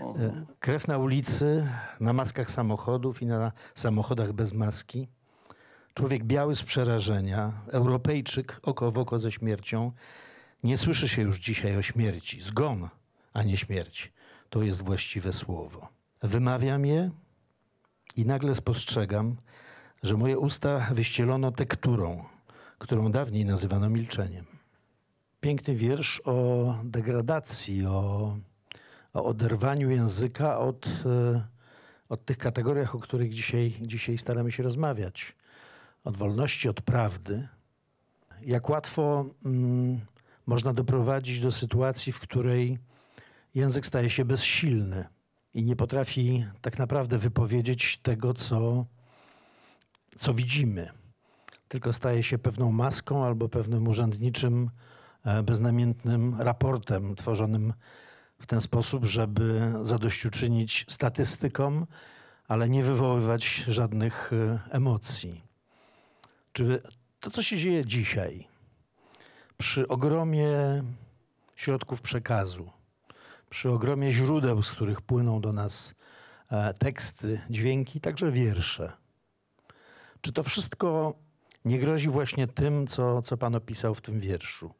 E, 0.00 0.44
Krew 0.60 0.88
na 0.88 0.98
ulicy, 0.98 1.66
na 2.00 2.12
maskach 2.12 2.50
samochodów 2.50 3.22
i 3.22 3.26
na 3.26 3.52
samochodach 3.74 4.32
bez 4.32 4.52
maski. 4.52 5.08
Człowiek 5.94 6.24
biały 6.24 6.56
z 6.56 6.62
przerażenia, 6.62 7.52
Europejczyk 7.72 8.60
oko 8.62 8.90
w 8.90 8.98
oko 8.98 9.20
ze 9.20 9.32
śmiercią. 9.32 9.92
Nie 10.62 10.76
słyszy 10.78 11.08
się 11.08 11.22
już 11.22 11.38
dzisiaj 11.38 11.76
o 11.76 11.82
śmierci. 11.82 12.40
Zgon, 12.40 12.88
a 13.32 13.42
nie 13.42 13.56
śmierć. 13.56 14.12
To 14.50 14.62
jest 14.62 14.82
właściwe 14.82 15.32
słowo. 15.32 15.88
Wymawiam 16.22 16.86
je 16.86 17.10
i 18.16 18.26
nagle 18.26 18.54
spostrzegam, 18.54 19.36
że 20.02 20.16
moje 20.16 20.38
usta 20.38 20.88
wyścielono 20.90 21.52
tekturą, 21.52 22.24
którą 22.78 23.12
dawniej 23.12 23.44
nazywano 23.44 23.90
milczeniem. 23.90 24.44
Piękny 25.40 25.74
wiersz 25.74 26.22
o 26.24 26.78
degradacji, 26.84 27.86
o, 27.86 28.36
o 29.14 29.24
oderwaniu 29.24 29.90
języka 29.90 30.58
od, 30.58 30.86
e, 30.86 31.46
od 32.08 32.24
tych 32.24 32.38
kategoriach, 32.38 32.94
o 32.94 32.98
których 32.98 33.34
dzisiaj, 33.34 33.74
dzisiaj 33.80 34.18
staramy 34.18 34.52
się 34.52 34.62
rozmawiać. 34.62 35.36
Od 36.04 36.16
wolności, 36.16 36.68
od 36.68 36.80
prawdy. 36.80 37.48
Jak 38.40 38.68
łatwo 38.68 39.24
mm, 39.44 40.00
można 40.46 40.72
doprowadzić 40.72 41.40
do 41.40 41.52
sytuacji, 41.52 42.12
w 42.12 42.20
której 42.20 42.78
język 43.54 43.86
staje 43.86 44.10
się 44.10 44.24
bezsilny 44.24 45.04
i 45.54 45.64
nie 45.64 45.76
potrafi 45.76 46.46
tak 46.60 46.78
naprawdę 46.78 47.18
wypowiedzieć 47.18 47.98
tego, 47.98 48.34
co, 48.34 48.86
co 50.18 50.34
widzimy 50.34 51.02
tylko 51.72 51.92
staje 51.92 52.22
się 52.22 52.38
pewną 52.38 52.72
maską 52.72 53.24
albo 53.24 53.48
pewnym 53.48 53.88
urzędniczym, 53.88 54.70
e, 55.24 55.42
beznamiętnym 55.42 56.40
raportem 56.40 57.14
tworzonym 57.16 57.72
w 58.38 58.46
ten 58.46 58.60
sposób, 58.60 59.04
żeby 59.04 59.72
zadośćuczynić 59.80 60.86
statystykom, 60.88 61.86
ale 62.48 62.68
nie 62.68 62.82
wywoływać 62.82 63.64
żadnych 63.68 64.32
e, 64.32 64.58
emocji. 64.70 65.44
Czy 66.52 66.82
to, 67.20 67.30
co 67.30 67.42
się 67.42 67.56
dzieje 67.56 67.86
dzisiaj, 67.86 68.48
przy 69.62 69.88
ogromie 69.88 70.82
środków 71.56 72.00
przekazu, 72.00 72.70
przy 73.50 73.70
ogromie 73.70 74.12
źródeł, 74.12 74.62
z 74.62 74.72
których 74.72 75.00
płyną 75.00 75.40
do 75.40 75.52
nas 75.52 75.94
e, 76.50 76.74
teksty, 76.74 77.40
dźwięki, 77.50 78.00
także 78.00 78.32
wiersze, 78.32 78.92
czy 80.20 80.32
to 80.32 80.42
wszystko 80.42 81.14
nie 81.64 81.78
grozi 81.78 82.08
właśnie 82.08 82.46
tym, 82.46 82.86
co, 82.86 83.22
co 83.22 83.36
Pan 83.36 83.54
opisał 83.54 83.94
w 83.94 84.00
tym 84.00 84.20
wierszu? 84.20 84.74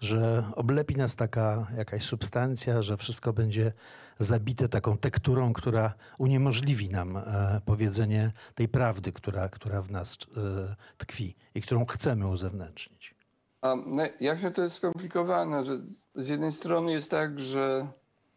Że 0.00 0.44
oblepi 0.56 0.96
nas 0.96 1.16
taka 1.16 1.66
jakaś 1.76 2.04
substancja, 2.04 2.82
że 2.82 2.96
wszystko 2.96 3.32
będzie 3.32 3.72
zabite 4.18 4.68
taką 4.68 4.98
tekturą, 4.98 5.52
która 5.52 5.94
uniemożliwi 6.18 6.88
nam 6.88 7.16
e, 7.16 7.60
powiedzenie 7.64 8.32
tej 8.54 8.68
prawdy, 8.68 9.12
która, 9.12 9.48
która 9.48 9.82
w 9.82 9.90
nas 9.90 10.18
e, 10.36 10.74
tkwi 10.98 11.34
i 11.54 11.62
którą 11.62 11.86
chcemy 11.86 12.26
uzewnętrznić. 12.26 13.21
No, 13.62 14.02
jakże 14.20 14.50
to 14.50 14.62
jest 14.62 14.76
skomplikowane, 14.76 15.64
że 15.64 15.80
z 16.14 16.28
jednej 16.28 16.52
strony 16.52 16.92
jest 16.92 17.10
tak, 17.10 17.40
że 17.40 17.88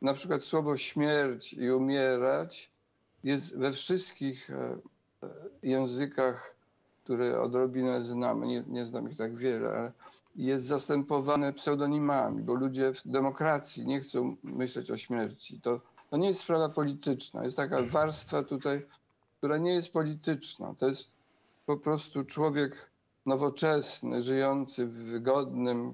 na 0.02 0.14
przykład 0.14 0.44
słowo 0.44 0.78
śmierć 0.78 1.54
i 1.54 1.72
umierać 1.72 2.72
jest 3.24 3.58
we 3.58 3.72
wszystkich 3.72 4.50
e, 4.50 4.78
e, 5.24 5.30
językach, 5.64 6.56
które 7.04 7.42
odrobinę 7.42 8.04
znamy, 8.04 8.48
nie, 8.48 8.64
nie 8.68 8.86
znam 8.86 9.12
ich 9.12 9.18
tak 9.18 9.36
wiele, 9.36 9.70
ale 9.70 9.92
jest 10.36 10.66
zastępowane 10.66 11.54
pseudonimami, 11.54 12.44
bo 12.44 12.54
ludzie 12.54 12.94
w 12.94 13.08
demokracji 13.08 13.86
nie 13.86 14.02
chcą 14.02 14.36
myśleć 14.44 14.92
o 14.92 14.98
śmierci. 14.98 15.62
To, 15.62 15.82
to 16.10 16.18
nie 16.18 16.28
jest 16.28 16.40
sprawa 16.40 16.70
polityczna. 16.70 17.44
Jest 17.44 17.58
taka 17.58 17.82
warstwa 17.82 18.44
tutaj, 18.44 18.86
która 19.38 19.58
nie 19.58 19.74
jest 19.74 19.94
polityczna. 19.94 20.74
To 20.78 20.88
jest 20.88 21.12
po 21.66 21.78
prostu 21.78 22.24
człowiek 22.24 22.90
nowoczesny, 23.26 24.22
żyjący 24.22 24.86
w 24.86 24.94
wygodnym 24.94 25.94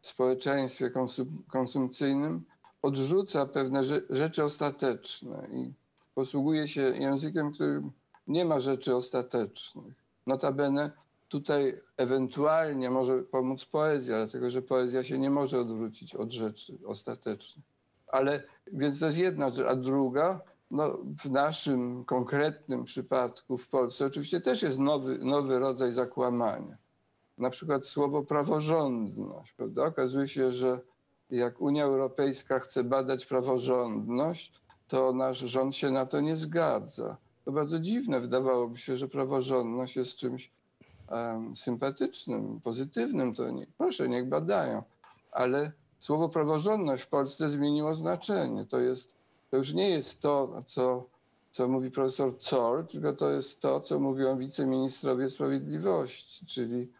społeczeństwie 0.00 0.90
konsum, 0.90 1.42
konsumpcyjnym, 1.48 2.44
odrzuca 2.82 3.46
pewne 3.46 3.80
rze- 3.80 4.02
rzeczy 4.10 4.44
ostateczne 4.44 5.48
i 5.52 5.72
posługuje 6.14 6.68
się 6.68 6.80
językiem, 6.80 7.52
którym 7.52 7.92
nie 8.26 8.44
ma 8.44 8.60
rzeczy 8.60 8.96
ostatecznych. 8.96 9.94
Notabene 10.26 10.90
tutaj 11.28 11.80
ewentualnie 11.96 12.90
może 12.90 13.22
pomóc 13.22 13.64
poezja, 13.64 14.16
dlatego 14.16 14.50
że 14.50 14.62
poezja 14.62 15.04
się 15.04 15.18
nie 15.18 15.30
może 15.30 15.60
odwrócić 15.60 16.14
od 16.14 16.32
rzeczy 16.32 16.78
ostatecznych. 16.86 17.64
Ale 18.06 18.42
więc 18.72 19.00
to 19.00 19.06
jest 19.06 19.18
jedna 19.18 19.48
rzecz, 19.48 19.66
a 19.68 19.76
druga, 19.76 20.40
no, 20.72 20.98
w 21.24 21.30
naszym 21.30 22.04
konkretnym 22.04 22.84
przypadku 22.84 23.58
w 23.58 23.70
Polsce 23.70 24.06
oczywiście 24.06 24.40
też 24.40 24.62
jest 24.62 24.78
nowy, 24.78 25.18
nowy 25.18 25.58
rodzaj 25.58 25.92
zakłamania. 25.92 26.76
Na 27.38 27.50
przykład 27.50 27.86
słowo 27.86 28.22
praworządność. 28.22 29.52
Prawda? 29.52 29.84
Okazuje 29.84 30.28
się, 30.28 30.50
że 30.50 30.80
jak 31.30 31.60
Unia 31.60 31.84
Europejska 31.84 32.58
chce 32.58 32.84
badać 32.84 33.26
praworządność, 33.26 34.52
to 34.88 35.12
nasz 35.12 35.38
rząd 35.38 35.76
się 35.76 35.90
na 35.90 36.06
to 36.06 36.20
nie 36.20 36.36
zgadza. 36.36 37.16
To 37.44 37.52
bardzo 37.52 37.78
dziwne. 37.78 38.20
Wydawałoby 38.20 38.78
się, 38.78 38.96
że 38.96 39.08
praworządność 39.08 39.96
jest 39.96 40.16
czymś 40.16 40.50
em, 41.08 41.56
sympatycznym, 41.56 42.60
pozytywnym. 42.60 43.34
To 43.34 43.50
nie, 43.50 43.66
proszę, 43.78 44.08
niech 44.08 44.28
badają. 44.28 44.82
Ale 45.32 45.72
słowo 45.98 46.28
praworządność 46.28 47.02
w 47.02 47.08
Polsce 47.08 47.48
zmieniło 47.48 47.94
znaczenie. 47.94 48.66
To, 48.66 48.80
jest, 48.80 49.14
to 49.52 49.56
już 49.56 49.74
nie 49.74 49.90
jest 49.90 50.20
to, 50.20 50.62
co, 50.66 51.08
co 51.50 51.68
mówi 51.68 51.90
profesor 51.90 52.38
Cor, 52.38 52.86
tylko 52.86 53.12
to 53.12 53.30
jest 53.30 53.60
to, 53.60 53.80
co 53.80 54.00
mówią 54.00 54.38
wiceministrowie 54.38 55.30
sprawiedliwości, 55.30 56.46
czyli, 56.46 56.92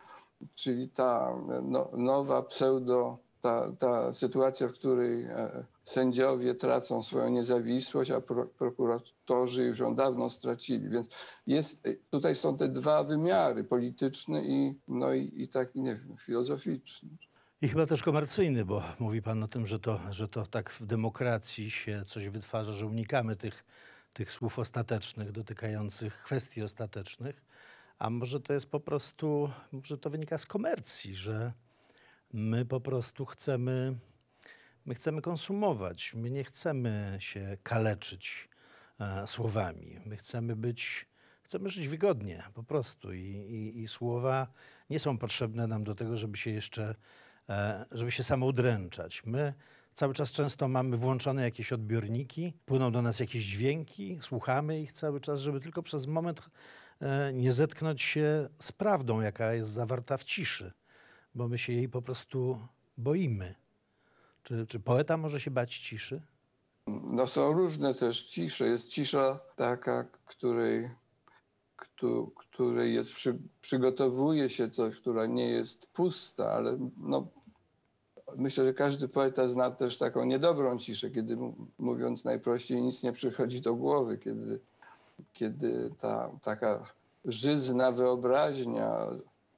czyli 0.55 0.89
ta 0.89 1.37
no, 1.63 1.91
nowa 1.97 2.43
pseudo, 2.43 3.19
ta, 3.41 3.73
ta 3.79 4.13
sytuacja, 4.13 4.69
w 4.69 4.73
której 4.73 5.25
e, 5.25 5.65
sędziowie 5.85 6.55
tracą 6.55 7.03
swoją 7.03 7.29
niezawisłość, 7.29 8.11
a 8.11 8.21
pro, 8.21 8.47
prokuratorzy 8.47 9.65
już 9.65 9.79
ją 9.79 9.95
dawno 9.95 10.31
stracili. 10.31 10.89
Więc 10.89 11.09
jest, 11.47 11.89
tutaj 12.11 12.35
są 12.35 12.57
te 12.57 12.69
dwa 12.69 13.05
wymiary, 13.05 13.65
polityczny 13.65 14.43
i, 14.47 14.75
no 14.89 15.13
i, 15.13 15.33
i 15.37 15.49
taki, 15.49 15.81
nie 15.81 15.95
wiem, 15.95 16.17
filozoficzny. 16.17 17.09
I 17.63 17.69
chyba 17.69 17.87
też 17.87 18.03
komercyjny, 18.03 18.65
bo 18.65 18.83
mówi 18.99 19.23
Pan 19.23 19.43
o 19.43 19.49
tym, 19.49 19.67
że 19.67 19.79
to, 19.79 20.01
że 20.11 20.29
to 20.29 20.47
tak 20.47 20.71
w 20.71 20.87
demokracji 20.87 21.71
się 21.71 22.05
coś 22.07 22.29
wytwarza, 22.29 22.73
że 22.73 22.87
unikamy 22.87 23.37
tych, 23.37 23.65
tych 24.13 24.33
słów 24.33 24.59
ostatecznych, 24.59 25.33
dotykających 25.33 26.23
kwestii 26.23 26.63
ostatecznych. 26.63 27.43
A 27.99 28.11
może 28.11 28.41
to 28.41 28.53
jest 28.53 28.71
po 28.71 28.81
prostu, 28.81 29.51
może 29.73 29.99
to 29.99 30.11
wynika 30.11 30.39
z 30.39 30.47
komercji, 30.47 31.17
że 31.17 31.53
my 32.33 32.65
po 32.65 32.81
prostu 32.81 33.27
chcemy 33.27 33.95
My 34.85 34.95
chcemy 34.95 35.23
konsumować, 35.23 36.15
my 36.15 36.31
nie 36.31 36.45
chcemy 36.45 37.17
się 37.21 37.57
kaleczyć 37.63 38.49
e, 39.01 39.27
słowami. 39.27 40.01
My 40.07 40.17
chcemy 40.17 40.57
być, 40.57 41.07
chcemy 41.43 41.69
żyć 41.69 41.89
wygodnie 41.89 42.43
po 42.55 42.63
prostu 42.63 43.13
I, 43.13 43.21
i, 43.21 43.83
i 43.83 43.89
słowa 43.89 44.47
nie 44.91 44.99
są 44.99 45.19
potrzebne 45.19 45.67
nam 45.67 45.85
do 45.85 45.95
tego, 45.95 46.17
żeby 46.17 46.37
się 46.39 46.51
jeszcze, 46.51 46.95
żeby 47.91 48.11
się 48.11 48.25
samoudręczać. 48.25 49.23
My 49.25 49.55
cały 49.93 50.15
czas 50.15 50.33
często 50.33 50.69
mamy 50.69 50.97
włączone 50.97 51.43
jakieś 51.43 51.73
odbiorniki, 51.73 52.53
płyną 52.67 52.93
do 52.93 53.03
nas 53.03 53.21
jakieś 53.21 53.45
dźwięki, 53.45 54.19
słuchamy 54.21 54.81
ich 54.81 54.93
cały 54.93 55.21
czas, 55.21 55.41
żeby 55.41 55.61
tylko 55.61 55.83
przez 55.83 56.07
moment 56.07 56.41
e, 57.01 57.33
nie 57.33 57.53
zetknąć 57.53 58.03
się 58.03 58.49
z 58.59 58.73
prawdą, 58.73 59.21
jaka 59.21 59.53
jest 59.55 59.71
zawarta 59.71 60.17
w 60.17 60.25
ciszy, 60.25 60.73
bo 61.35 61.49
my 61.49 61.59
się 61.59 61.73
jej 61.73 61.89
po 61.89 62.03
prostu 62.03 62.69
boimy. 62.99 63.55
Czy, 64.43 64.67
czy 64.67 64.81
poeta 64.81 65.17
może 65.17 65.41
się 65.41 65.51
bać 65.51 65.79
ciszy? 65.79 66.23
No 66.87 67.27
są 67.27 67.53
różne 67.53 67.95
też 67.95 68.25
cisze. 68.25 68.67
Jest 68.67 68.89
cisza 68.89 69.41
taka, 69.57 70.05
której, 70.27 70.85
któ- 70.85 71.02
której 72.37 72.95
jest 72.95 73.13
przy, 73.13 73.39
przygotowuje 73.61 74.51
się 74.51 74.71
coś, 74.71 74.97
która 74.97 75.27
nie 75.27 75.51
jest 75.51 75.87
pusta, 75.87 76.53
ale 76.53 76.79
no, 76.97 77.27
myślę, 78.37 78.65
że 78.65 78.75
każdy 78.75 79.09
poeta 79.09 79.49
zna 79.49 79.71
też 79.71 79.99
taką 79.99 80.25
niedobrą 80.25 80.79
ciszę, 80.79 81.11
kiedy 81.11 81.37
mówiąc 81.79 82.25
najprościej 82.25 82.83
nic 82.83 83.03
nie 83.03 83.13
przychodzi 83.13 83.61
do 83.61 83.75
głowy, 83.75 84.19
kiedy, 84.19 84.61
kiedy 85.33 85.91
ta 85.99 86.31
taka 86.43 86.85
żyzna 87.25 87.93
wyobraźnia, 87.93 89.07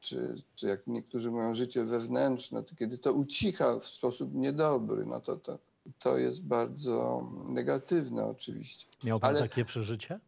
czy, 0.00 0.34
czy 0.54 0.66
jak 0.66 0.86
niektórzy 0.86 1.30
mówią 1.30 1.54
życie 1.54 1.84
wewnętrzne, 1.84 2.62
to 2.62 2.76
kiedy 2.76 2.98
to 2.98 3.12
ucicha 3.12 3.78
w 3.78 3.86
sposób 3.86 4.34
niedobry, 4.34 5.06
no 5.06 5.20
to, 5.20 5.36
to, 5.36 5.58
to 5.98 6.18
jest 6.18 6.46
bardzo 6.46 7.26
negatywne 7.48 8.26
oczywiście. 8.26 8.86
Miał 9.04 9.20
pan 9.20 9.30
Ale- 9.30 9.40
takie 9.40 9.64
przeżycie? 9.64 10.20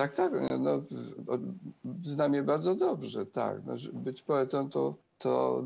Tak, 0.00 0.16
tak, 0.16 0.32
no, 0.58 0.58
no, 0.58 0.82
znam 2.02 2.34
je 2.34 2.42
bardzo 2.42 2.74
dobrze, 2.74 3.26
tak. 3.26 3.58
No, 3.66 3.74
być 3.92 4.22
poetą 4.22 4.70
to, 4.70 4.94
to, 5.18 5.64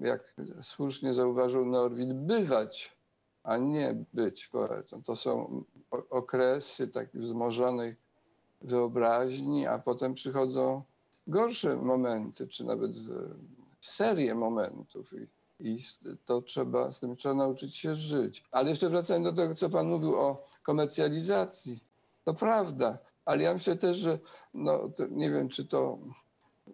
jak 0.00 0.34
słusznie 0.62 1.12
zauważył 1.12 1.66
Norwid, 1.66 2.12
bywać, 2.12 2.96
a 3.44 3.56
nie 3.56 4.04
być 4.12 4.46
poetą. 4.46 5.02
To 5.02 5.16
są 5.16 5.62
okresy 6.10 6.88
takiej 6.88 7.20
wzmożonej 7.20 7.96
wyobraźni, 8.62 9.66
a 9.66 9.78
potem 9.78 10.14
przychodzą 10.14 10.82
gorsze 11.26 11.76
momenty, 11.76 12.48
czy 12.48 12.64
nawet 12.64 12.90
e, 12.90 12.94
serie 13.80 14.34
momentów. 14.34 15.14
I, 15.60 15.78
to 16.24 16.42
trzeba, 16.42 16.92
z 16.92 17.00
tym 17.00 17.16
trzeba 17.16 17.34
nauczyć 17.34 17.76
się 17.76 17.94
żyć. 17.94 18.44
Ale 18.50 18.70
jeszcze 18.70 18.88
wracając 18.88 19.24
do 19.24 19.32
tego, 19.32 19.54
co 19.54 19.70
pan 19.70 19.86
mówił 19.86 20.16
o 20.16 20.46
komercjalizacji. 20.62 21.80
To 22.24 22.34
prawda, 22.34 22.98
ale 23.26 23.42
ja 23.42 23.54
myślę 23.54 23.76
też, 23.76 23.96
że 23.96 24.18
no, 24.54 24.90
nie 25.10 25.30
wiem, 25.30 25.48
czy 25.48 25.64
to 25.64 25.98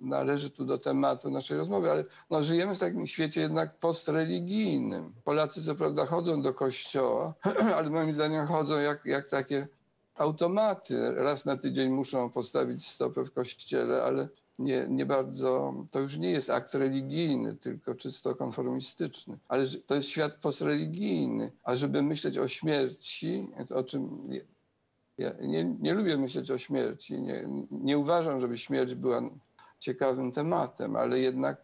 należy 0.01 0.51
tu 0.51 0.65
do 0.65 0.79
tematu 0.79 1.31
naszej 1.31 1.57
rozmowy, 1.59 1.91
ale 1.91 2.05
no, 2.31 2.43
żyjemy 2.43 2.75
w 2.75 2.79
takim 2.79 3.07
świecie 3.07 3.41
jednak 3.41 3.79
postreligijnym. 3.79 5.13
Polacy 5.25 5.65
co 5.65 5.75
prawda 5.75 6.07
chodzą 6.07 6.43
do 6.43 6.55
kościoła, 6.55 7.35
ale 7.77 7.91
moim 7.91 8.15
zdaniem 8.15 8.47
chodzą 8.47 8.79
jak, 8.79 9.05
jak 9.05 9.29
takie 9.29 9.69
automaty. 10.15 11.15
Raz 11.15 11.45
na 11.45 11.57
tydzień 11.57 11.91
muszą 11.91 12.31
postawić 12.31 12.87
stopę 12.87 13.25
w 13.25 13.33
kościele, 13.33 14.03
ale 14.03 14.29
nie, 14.59 14.87
nie 14.89 15.07
bardzo, 15.07 15.75
to 15.91 16.01
już 16.01 16.19
nie 16.19 16.31
jest 16.31 16.51
akt 16.51 16.75
religijny, 16.75 17.57
tylko 17.57 17.95
czysto 17.95 18.35
konformistyczny. 18.35 19.39
Ale 19.49 19.65
to 19.87 19.95
jest 19.95 20.09
świat 20.09 20.33
postreligijny. 20.41 21.53
A 21.65 21.77
żeby 21.77 22.03
myśleć 22.03 22.39
o 22.39 22.49
śmierci, 22.49 23.49
o 23.71 23.85
czym 23.85 24.29
ja 25.23 25.33
nie, 25.41 25.65
nie 25.65 25.95
lubię 25.95 26.17
myśleć 26.17 26.51
o 26.51 26.59
śmierci. 26.59 27.21
Nie, 27.21 27.49
nie 27.71 27.99
uważam, 27.99 28.41
żeby 28.41 28.59
śmierć 28.59 28.95
była 28.95 29.23
ciekawym 29.79 30.33
tematem, 30.33 30.97
ale 30.97 31.21
jednak, 31.21 31.57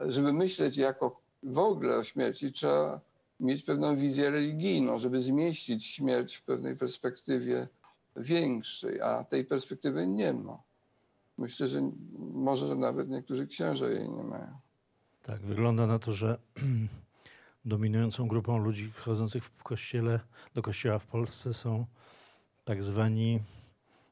żeby 0.00 0.32
myśleć 0.32 0.76
jako 0.76 1.20
w 1.42 1.58
ogóle 1.58 1.96
o 1.96 2.04
śmierci, 2.04 2.52
trzeba 2.52 3.00
mieć 3.40 3.62
pewną 3.62 3.96
wizję 3.96 4.30
religijną, 4.30 4.98
żeby 4.98 5.20
zmieścić 5.20 5.86
śmierć 5.86 6.36
w 6.36 6.42
pewnej 6.42 6.76
perspektywie 6.76 7.68
większej, 8.16 9.00
a 9.00 9.24
tej 9.24 9.44
perspektywy 9.44 10.06
nie 10.06 10.32
ma. 10.32 10.58
Myślę, 11.38 11.66
że 11.66 11.90
może 12.18 12.76
nawet 12.76 13.08
niektórzy 13.08 13.46
księża 13.46 13.88
jej 13.88 14.08
nie 14.08 14.24
mają. 14.24 14.58
Tak, 15.22 15.40
wygląda 15.40 15.86
na 15.86 15.98
to, 15.98 16.12
że 16.12 16.38
dominującą 17.64 18.28
grupą 18.28 18.58
ludzi 18.58 18.92
chodzących 18.96 19.44
w 19.44 19.62
kościele, 19.62 20.20
do 20.54 20.62
kościoła 20.62 20.98
w 20.98 21.06
Polsce 21.06 21.54
są 21.54 21.86
tak 22.64 22.82
zwani 22.82 23.40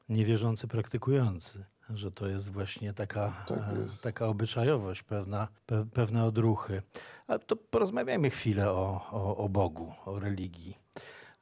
niewierzący 0.09 0.67
praktykujący. 0.67 1.65
Że 1.89 2.11
to 2.11 2.27
jest 2.27 2.49
właśnie 2.49 2.93
taka, 2.93 3.45
Tak 3.47 3.59
e, 3.77 3.79
jest. 3.81 4.01
taka 4.03 4.27
obyczajowość, 4.27 5.03
pewna, 5.03 5.47
pe, 5.65 5.85
pewne 5.85 6.25
odruchy. 6.25 6.81
A 7.27 7.39
to 7.39 7.55
porozmawiajmy 7.55 8.29
chwilę 8.29 8.71
o, 8.71 9.07
o, 9.11 9.37
o 9.37 9.49
Bogu, 9.49 9.93
o 10.05 10.19
religii. 10.19 10.77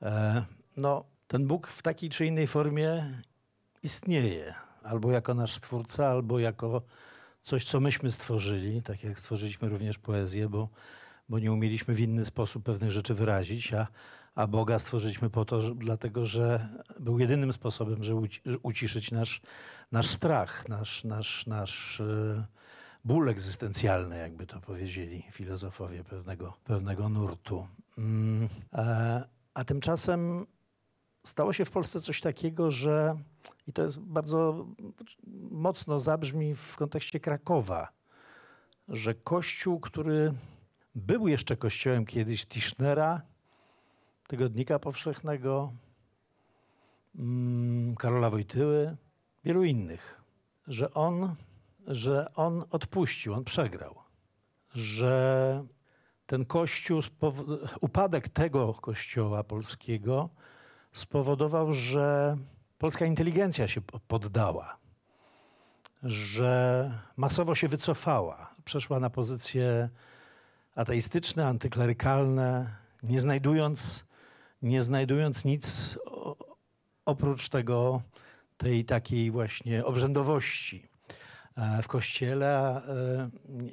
E, 0.02 0.45
no, 0.78 1.04
ten 1.28 1.47
Bóg 1.47 1.67
w 1.67 1.82
takiej 1.82 2.10
czy 2.10 2.26
innej 2.26 2.47
formie 2.47 3.21
istnieje. 3.84 4.54
Albo 4.84 5.12
jako 5.12 5.34
nasz 5.34 5.54
stwórca, 5.54 6.08
albo 6.08 6.39
jako 6.39 6.82
coś, 7.41 7.65
co 7.65 7.80
myśmy 7.80 8.12
stworzyli, 8.12 8.82
tak 8.82 9.04
jak 9.04 9.19
stworzyliśmy 9.19 9.69
również 9.69 9.97
poezję, 10.00 10.50
bo, 10.50 10.69
bo 11.30 11.39
nie 11.39 11.52
umieliśmy 11.52 11.93
w 11.93 12.00
inny 12.00 12.26
sposób 12.26 12.63
pewnych 12.63 12.91
rzeczy 12.91 13.13
wyrazić, 13.13 13.74
a, 13.74 13.88
a 14.36 14.48
Boga 14.48 14.80
stworzyliśmy 14.80 15.30
po 15.30 15.46
to, 15.46 15.62
że, 15.62 15.76
dlatego 15.76 16.26
że 16.26 16.70
był 17.00 17.20
jedynym 17.20 17.54
sposobem, 17.54 18.04
żeby 18.04 18.20
uci- 18.20 18.60
uciszyć 18.63 19.12
nasz, 19.12 19.41
nasz 19.91 20.08
strach, 20.08 20.70
nasz, 20.70 21.04
nasz, 21.04 21.46
nasz 21.48 22.02
e, 22.02 22.46
ból 23.06 23.30
egzystencjalny, 23.30 24.17
jakby 24.17 24.48
to 24.48 24.62
powiedzieli 24.62 25.24
filozofowie 25.32 26.04
pewnego, 26.04 26.54
pewnego 26.63 27.10
nurtu. 27.10 27.67
Mm, 27.98 28.50
a 29.54 29.63
tymczasem 29.63 30.48
stało 31.24 31.54
się 31.54 31.65
w 31.65 31.72
Polsce 31.72 32.02
coś 32.02 32.22
takiego, 32.22 32.72
że 32.72 33.17
i 33.67 33.74
to 33.74 33.84
jest 33.84 34.00
bardzo 34.00 34.67
mocno 35.52 36.00
zabrzmi 36.00 36.56
w 36.56 36.76
kontekście 36.76 37.20
Krakowa, 37.20 37.91
że 38.88 39.15
kościół, 39.15 39.80
który 39.80 40.34
był 40.96 41.28
jeszcze 41.28 41.58
kościołem 41.58 42.06
kiedyś 42.06 42.46
Tischnera, 42.46 43.22
Tygodnika 44.32 44.80
Powszechnego, 44.80 45.74
mm, 47.15 47.96
Karola 47.96 48.30
Wojtyły, 48.30 48.98
wielu 49.44 49.63
innych, 49.63 50.22
że 50.67 50.94
on, 50.94 51.36
że 51.88 52.34
on 52.36 52.65
odpuścił, 52.70 53.34
on 53.34 53.44
przegrał, 53.44 53.96
że 54.74 55.63
ten 56.26 56.46
kościół, 56.46 57.02
upadek 57.82 58.30
tego 58.30 58.74
kościoła 58.74 59.44
polskiego 59.44 60.30
spowodował, 60.94 61.74
że 61.74 62.38
polska 62.78 63.06
inteligencja 63.06 63.67
się 63.67 63.82
po- 63.82 64.00
poddała, 64.00 64.78
że 66.04 66.91
masowo 67.17 67.56
się 67.56 67.67
wycofała, 67.67 68.56
przeszła 68.65 69.00
na 69.00 69.10
pozycje 69.10 69.89
ateistyczne, 70.76 71.48
antyklerykalne, 71.48 72.76
nie 73.04 73.22
znajdując, 73.22 74.11
nie 74.62 74.84
znajdując 74.84 75.45
nic 75.45 75.97
oprócz 77.06 77.50
tego, 77.50 78.02
tej 78.58 78.86
takiej 78.86 79.32
właśnie 79.32 79.86
obrzędowości 79.86 80.88
e, 81.56 81.82
w 81.82 81.88
kościele, 81.88 82.82
e, 82.88 83.30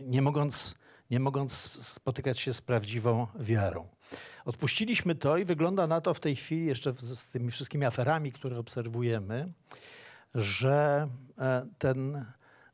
nie- 0.06 0.22
mogąc, 0.22 0.74
nie 1.10 1.20
mogąc 1.20 1.52
spotykać 1.86 2.40
się 2.40 2.54
z 2.54 2.60
prawdziwą 2.60 3.26
wiarą. 3.40 3.88
Odpuściliśmy 4.44 5.14
to 5.14 5.36
i 5.36 5.44
wygląda 5.44 5.86
na 5.86 6.00
to 6.00 6.14
w 6.14 6.20
tej 6.20 6.36
chwili, 6.36 6.66
jeszcze 6.66 6.92
z 6.92 7.26
tymi 7.28 7.50
wszystkimi 7.50 7.84
aferami, 7.84 8.32
które 8.32 8.58
obserwujemy, 8.58 9.52
że 10.34 11.08
e, 11.38 11.66
ten 11.78 12.24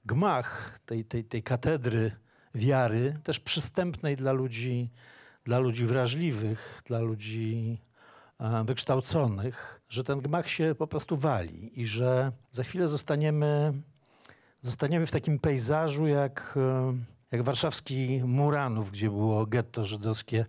gmach 0.04 0.78
tej, 0.86 1.04
tej, 1.04 1.24
tej 1.24 1.42
katedry 1.42 2.12
wiary, 2.54 3.18
też 3.24 3.40
przystępnej 3.40 4.16
dla 4.16 4.32
ludzi, 4.32 4.90
dla 5.44 5.58
ludzi 5.58 5.86
wrażliwych, 5.86 6.82
dla 6.86 6.98
ludzi 6.98 7.78
wykształconych, 8.64 9.80
że 9.88 10.04
ten 10.04 10.20
gmach 10.20 10.48
się 10.48 10.74
po 10.78 10.86
prostu 10.86 11.16
wali 11.16 11.80
i 11.80 11.86
że 11.86 12.32
za 12.50 12.64
chwilę 12.64 12.88
zostaniemy, 12.88 13.72
zostaniemy 14.62 15.06
w 15.06 15.10
takim 15.10 15.38
pejzażu 15.38 16.06
jak, 16.06 16.54
e, 16.56 16.94
jak 17.30 17.42
warszawski 17.42 18.22
Muranów, 18.24 18.90
gdzie 18.90 19.10
było 19.10 19.46
getto 19.46 19.84
żydowskie 19.84 20.46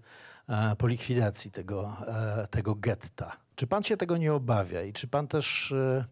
e, 0.49 0.75
po 0.75 0.87
likwidacji 0.87 1.51
tego, 1.51 1.97
e, 2.07 2.47
tego 2.47 2.75
getta. 2.75 3.37
Czy 3.55 3.67
pan 3.67 3.83
się 3.83 3.97
tego 3.97 4.17
nie 4.17 4.33
obawia 4.33 4.81
i 4.81 4.93
czy 4.93 5.07
pan 5.07 5.27
też, 5.27 5.71
e, 5.71 6.05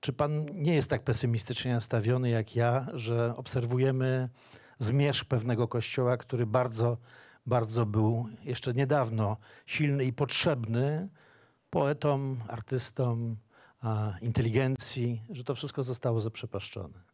czy 0.00 0.12
pan 0.12 0.46
nie 0.54 0.74
jest 0.74 0.90
tak 0.90 1.02
pesymistycznie 1.02 1.72
nastawiony 1.72 2.28
jak 2.28 2.56
ja, 2.56 2.86
że 2.94 3.36
obserwujemy 3.36 4.28
zmierzch 4.78 5.24
pewnego 5.24 5.68
kościoła, 5.68 6.16
który 6.16 6.46
bardzo 6.46 6.96
bardzo 7.46 7.86
był 7.86 8.28
jeszcze 8.42 8.74
niedawno 8.74 9.36
silny 9.66 10.04
i 10.04 10.12
potrzebny 10.12 11.08
poetom, 11.70 12.36
artystom, 12.48 13.36
inteligencji, 14.22 15.22
że 15.30 15.44
to 15.44 15.54
wszystko 15.54 15.82
zostało 15.82 16.20
zaprzepaszczone. 16.20 17.10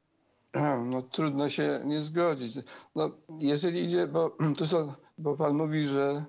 A, 0.53 0.77
No 0.77 1.03
trudno 1.03 1.49
się 1.49 1.81
nie 1.85 2.03
zgodzić. 2.03 2.55
No, 2.95 3.11
jeżeli 3.39 3.85
idzie, 3.85 4.07
bo 4.07 4.37
tu 4.59 4.67
są, 4.67 4.93
bo 5.19 5.37
pan 5.37 5.55
mówi, 5.55 5.85
że 5.85 6.25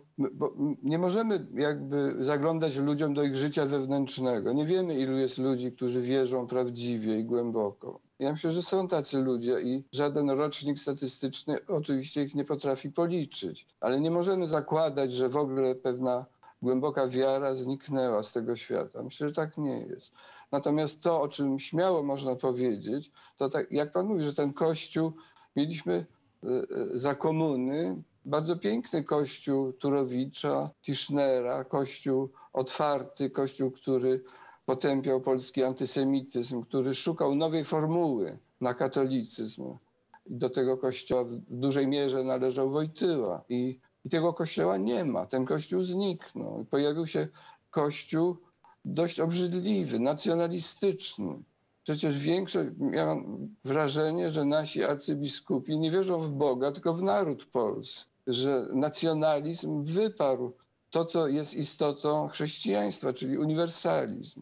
nie 0.84 0.98
możemy 0.98 1.48
jakby 1.54 2.26
zaglądać 2.26 2.78
ludziom 2.78 3.14
do 3.14 3.24
ich 3.24 3.36
życia 3.36 3.66
wewnętrznego. 3.66 4.54
Nie 4.54 4.66
wiemy, 4.66 5.00
ilu 5.00 5.18
jest 5.18 5.38
ludzi, 5.38 5.72
którzy 5.72 6.02
wierzą 6.02 6.48
prawdziwie 6.48 7.20
i 7.20 7.24
głęboko. 7.24 8.00
Ja 8.20 8.32
myślę, 8.32 8.52
że 8.52 8.62
są 8.62 8.88
tacy 8.88 9.18
ludzie 9.22 9.62
i 9.62 9.84
żaden 9.92 10.30
rocznik 10.30 10.80
statystyczny 10.80 11.58
oczywiście 11.68 12.24
ich 12.24 12.36
nie 12.36 12.46
potrafi 12.46 12.92
policzyć. 12.92 13.66
Ale 13.80 14.02
nie 14.02 14.12
możemy 14.12 14.48
zakładać, 14.48 15.14
że 15.14 15.30
w 15.30 15.38
ogóle 15.38 15.76
pewna 15.76 16.26
głęboka 16.62 17.08
wiara 17.08 17.56
zniknęła 17.56 18.24
z 18.24 18.34
tego 18.34 18.56
świata. 18.56 19.04
Myślę, 19.04 19.28
że 19.28 19.36
tak 19.36 19.58
nie 19.58 19.80
jest. 19.80 20.14
Natomiast 20.52 21.04
to, 21.04 21.22
o 21.22 21.28
czym 21.28 21.60
śmiało 21.60 22.04
można 22.04 22.36
powiedzieć, 22.36 23.12
to 23.38 23.50
tak, 23.50 23.72
jak 23.72 23.92
pan 23.92 24.06
mówi, 24.06 24.24
że 24.24 24.34
ten 24.34 24.54
kościół, 24.54 25.12
mieliśmy 25.56 26.06
e, 26.44 26.48
e, 26.48 26.64
za 27.00 27.16
komuny 27.16 28.04
bardzo 28.26 28.58
piękny 28.58 29.04
kościół 29.04 29.74
Turowicza, 29.74 30.70
Tischnera, 30.82 31.64
kościół 31.64 32.30
otwarty, 32.54 33.30
kościół, 33.30 33.72
który 33.72 34.24
potępiał 34.66 35.22
polski 35.22 35.64
antysemityzm, 35.64 36.64
który 36.64 36.96
szukał 36.96 37.36
nowej 37.36 37.64
formuły 37.64 38.38
na 38.62 38.74
katolicyzm. 38.74 39.78
Do 40.26 40.50
tego 40.50 40.78
kościoła 40.78 41.24
w 41.24 41.32
dużej 41.50 41.88
mierze 41.88 42.24
należał 42.24 42.70
Wojtyła. 42.70 43.44
I, 43.50 43.80
I 44.08 44.10
tego 44.10 44.34
kościoła 44.34 44.78
nie 44.78 45.06
ma. 45.06 45.26
Ten 45.26 45.46
kościół 45.46 45.84
zniknął. 45.84 46.66
Pojawił 46.70 47.08
się 47.08 47.28
kościół 47.72 48.38
dość 48.86 49.20
obrzydliwy, 49.20 50.00
nacjonalistyczny. 50.00 51.40
Przecież 51.84 52.18
większość, 52.18 52.70
miałam 52.78 53.48
wrażenie, 53.66 54.32
że 54.32 54.46
nasi 54.46 54.84
arcybiskupi 54.84 55.80
nie 55.80 55.92
wierzą 55.92 56.22
w 56.22 56.32
Boga, 56.32 56.72
tylko 56.72 56.94
w 56.94 57.04
naród 57.04 57.46
polski. 57.46 58.10
Że 58.28 58.68
nacjonalizm 58.74 59.84
wyparł 59.84 60.54
to, 60.90 61.06
co 61.06 61.28
jest 61.28 61.54
istotą 61.54 62.28
chrześcijaństwa, 62.28 63.14
czyli 63.14 63.38
uniwersalizm. 63.38 64.42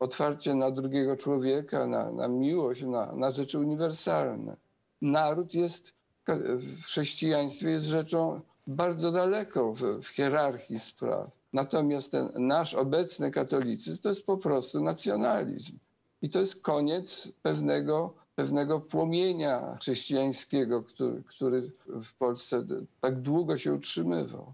Otwarcie 0.00 0.54
na 0.54 0.70
drugiego 0.70 1.16
człowieka, 1.16 1.86
na, 1.86 2.10
na 2.10 2.28
miłość, 2.28 2.82
na, 2.82 3.12
na 3.12 3.30
rzeczy 3.30 3.58
uniwersalne. 3.58 4.56
Naród 5.02 5.54
jest 5.54 5.94
w 6.58 6.82
chrześcijaństwie 6.84 7.70
jest 7.70 7.86
rzeczą 7.86 8.40
bardzo 8.70 9.12
daleko 9.12 9.72
w, 9.72 9.82
w 10.02 10.08
hierarchii 10.08 10.78
spraw. 10.78 11.30
Natomiast 11.52 12.12
ten 12.12 12.30
nasz 12.38 12.74
obecny 12.74 13.30
katolicyzm 13.30 14.02
to 14.02 14.08
jest 14.08 14.26
po 14.26 14.36
prostu 14.36 14.82
nacjonalizm. 14.82 15.78
I 16.22 16.30
to 16.30 16.40
jest 16.40 16.62
koniec 16.62 17.28
pewnego, 17.42 18.14
pewnego 18.36 18.80
płomienia 18.80 19.76
chrześcijańskiego, 19.80 20.82
który, 20.82 21.22
który 21.22 21.70
w 21.86 22.14
Polsce 22.14 22.64
tak 23.00 23.20
długo 23.20 23.56
się 23.56 23.72
utrzymywał. 23.72 24.52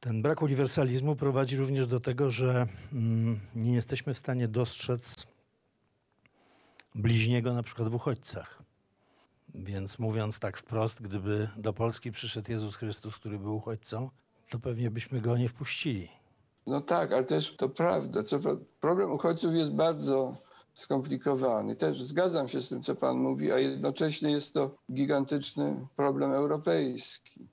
Ten 0.00 0.22
brak 0.22 0.42
uniwersalizmu 0.42 1.16
prowadzi 1.16 1.56
również 1.56 1.86
do 1.86 2.00
tego, 2.00 2.30
że 2.30 2.66
mm, 2.92 3.40
nie 3.56 3.74
jesteśmy 3.74 4.14
w 4.14 4.18
stanie 4.18 4.48
dostrzec 4.48 5.26
bliźniego 6.94 7.54
na 7.54 7.62
przykład 7.62 7.88
w 7.88 7.94
uchodźcach. 7.94 8.62
Więc 9.54 9.98
mówiąc 9.98 10.38
tak 10.38 10.56
wprost, 10.56 11.02
gdyby 11.02 11.48
do 11.56 11.72
Polski 11.72 12.12
przyszedł 12.12 12.52
Jezus 12.52 12.76
Chrystus, 12.76 13.16
który 13.16 13.38
był 13.38 13.56
uchodźcą, 13.56 14.10
to 14.50 14.58
pewnie 14.58 14.90
byśmy 14.90 15.20
go 15.20 15.38
nie 15.38 15.48
wpuścili. 15.48 16.08
No 16.66 16.80
tak, 16.80 17.12
ale 17.12 17.24
też 17.24 17.56
to 17.56 17.68
prawda. 17.68 18.22
Co, 18.22 18.38
problem 18.80 19.12
uchodźców 19.12 19.54
jest 19.54 19.72
bardzo 19.72 20.36
skomplikowany. 20.74 21.76
Też 21.76 22.02
zgadzam 22.02 22.48
się 22.48 22.60
z 22.60 22.68
tym, 22.68 22.82
co 22.82 22.94
pan 22.94 23.16
mówi, 23.16 23.52
a 23.52 23.58
jednocześnie 23.58 24.30
jest 24.30 24.54
to 24.54 24.76
gigantyczny 24.92 25.86
problem 25.96 26.32
europejski, 26.32 27.48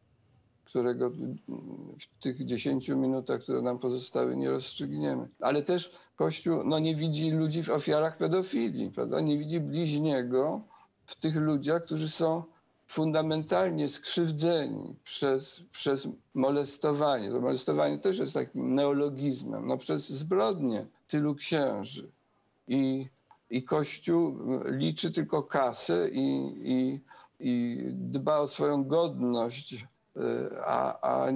którego 0.66 1.10
w 1.10 2.22
tych 2.22 2.46
10 2.46 2.90
minutach, 2.90 3.42
które 3.42 3.62
nam 3.62 3.80
pozostały, 3.80 4.36
nie 4.36 4.50
rozstrzygniemy. 4.50 5.28
Ale 5.40 5.64
też 5.64 5.96
Kościół 6.16 6.64
no, 6.64 6.80
nie 6.80 6.96
widzi 6.96 7.32
ludzi 7.32 7.64
w 7.64 7.70
ofiarach 7.70 8.18
pedofilii, 8.18 8.92
prawda? 8.92 9.20
Nie 9.20 9.38
widzi 9.38 9.60
bliźniego 9.60 10.62
w 11.10 11.16
tych 11.16 11.36
ludziach, 11.36 11.84
którzy 11.86 12.10
są 12.10 12.44
fundamentalnie 12.88 13.88
skrzywdzeni 13.88 14.96
przez, 15.04 15.62
przez 15.72 16.08
molestowanie. 16.34 17.32
To 17.32 17.42
molestowanie 17.42 17.98
też 17.98 18.20
jest 18.20 18.34
takim 18.34 18.76
neologizmem, 18.76 19.68
no 19.68 19.78
przez 19.78 20.10
zbrodnie 20.10 20.86
tylu 21.08 21.36
księży. 21.36 22.10
I, 22.68 23.08
i 23.50 23.64
Kościół 23.64 24.38
liczy 24.66 25.12
tylko 25.12 25.44
kasę 25.44 26.10
i, 26.10 26.56
i, 26.64 27.00
i 27.40 27.78
dba 27.92 28.38
o 28.40 28.48
swoją 28.48 28.84
godność, 28.84 29.74
y, 29.74 30.20
a, 30.66 31.02
a 31.02 31.28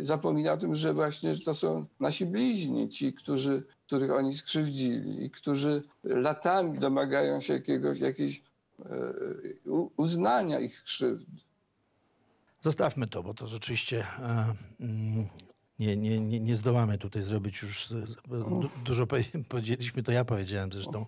zapomina 0.00 0.52
o 0.52 0.56
tym, 0.56 0.74
że 0.74 0.94
właśnie 0.94 1.34
że 1.34 1.44
to 1.44 1.54
są 1.54 1.84
nasi 2.00 2.26
bliźni, 2.26 2.88
ci, 2.88 3.12
którzy, 3.12 3.62
których 3.86 4.12
oni 4.12 4.34
skrzywdzili 4.34 5.24
i 5.24 5.30
którzy 5.30 5.82
latami 6.04 6.78
domagają 6.78 7.40
się 7.40 7.52
jakiegoś, 7.52 7.98
jakiejś 7.98 8.38
e, 8.38 8.42
uznania 9.96 10.60
ich 10.60 10.82
krzywd. 10.82 11.26
Zostawmy 12.60 13.06
to, 13.06 13.22
bo 13.22 13.34
to 13.34 13.46
rzeczywiście 13.46 14.06
e, 14.18 14.54
mm, 14.80 15.28
nie, 15.78 15.96
nie, 15.96 16.20
nie, 16.20 16.40
nie 16.40 16.56
zdołamy 16.56 16.98
tutaj 16.98 17.22
zrobić 17.22 17.62
już. 17.62 17.88
dużo 18.84 19.06
powie- 19.06 19.44
powiedzieliśmy, 19.48 20.02
to 20.02 20.12
ja 20.12 20.24
powiedziałem 20.24 20.72
zresztą 20.72 21.06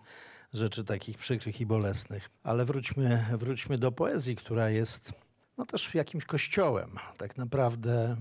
rzeczy 0.52 0.84
takich 0.84 1.18
przykrych 1.18 1.60
i 1.60 1.66
bolesnych. 1.66 2.30
Ale 2.42 2.64
wróćmy, 2.64 3.26
wróćmy 3.38 3.78
do 3.78 3.92
poezji, 3.92 4.36
która 4.36 4.70
jest 4.70 5.12
no 5.58 5.66
też 5.66 5.94
jakimś 5.94 6.24
kościołem. 6.24 6.96
Tak 7.16 7.36
naprawdę, 7.36 8.16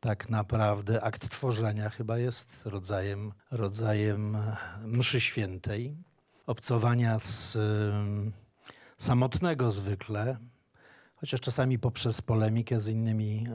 tak 0.00 0.28
naprawdę 0.28 1.02
akt 1.02 1.28
tworzenia 1.28 1.90
chyba 1.90 2.18
jest 2.18 2.66
rodzajem, 2.66 3.32
rodzajem 3.50 4.36
e, 4.36 4.56
mszy 4.84 5.20
świętej, 5.20 5.96
obcowania 6.48 7.18
z 7.18 7.56
em, 7.56 8.32
samotnego 8.98 9.70
zwykle, 9.70 10.36
chociaż 11.16 11.40
czasami 11.40 11.78
poprzez 11.78 12.22
polemikę 12.22 12.80
z 12.80 12.88
innymi 12.88 13.46
e, 13.48 13.52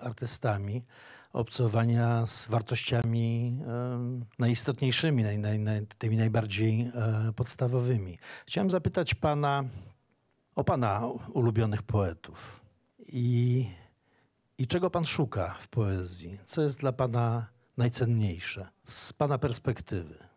artystami, 0.00 0.84
obcowania 1.32 2.26
z 2.26 2.46
wartościami 2.46 3.58
e, 3.66 4.20
najistotniejszymi, 4.38 5.22
naj, 5.22 5.38
naj, 5.38 5.58
naj, 5.58 5.86
tymi 5.98 6.16
najbardziej 6.16 6.80
e, 6.80 7.32
podstawowymi. 7.36 8.18
Chciałem 8.46 8.70
zapytać 8.70 9.14
pana 9.14 9.64
o 10.54 10.64
pana 10.64 11.02
ulubionych 11.32 11.82
poetów 11.82 12.60
i, 12.98 13.66
i 14.58 14.66
czego 14.66 14.90
pan 14.90 15.04
szuka 15.04 15.54
w 15.58 15.68
poezji? 15.68 16.38
Co 16.46 16.62
jest 16.62 16.78
dla 16.78 16.92
pana 16.92 17.46
najcenniejsze 17.76 18.68
z 18.84 19.12
pana 19.12 19.38
perspektywy? 19.38 20.29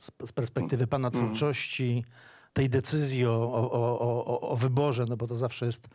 Z, 0.00 0.32
perspektywy 0.32 0.86
pana 0.86 1.10
twórczości, 1.10 2.04
tej 2.52 2.70
decyzji 2.70 3.26
o, 3.26 3.52
o, 3.52 3.70
o, 4.00 4.40
o, 4.40 4.56
wyborze, 4.56 5.04
no 5.08 5.16
bo 5.16 5.26
to 5.26 5.36
zawsze 5.36 5.66
jest, 5.66 5.88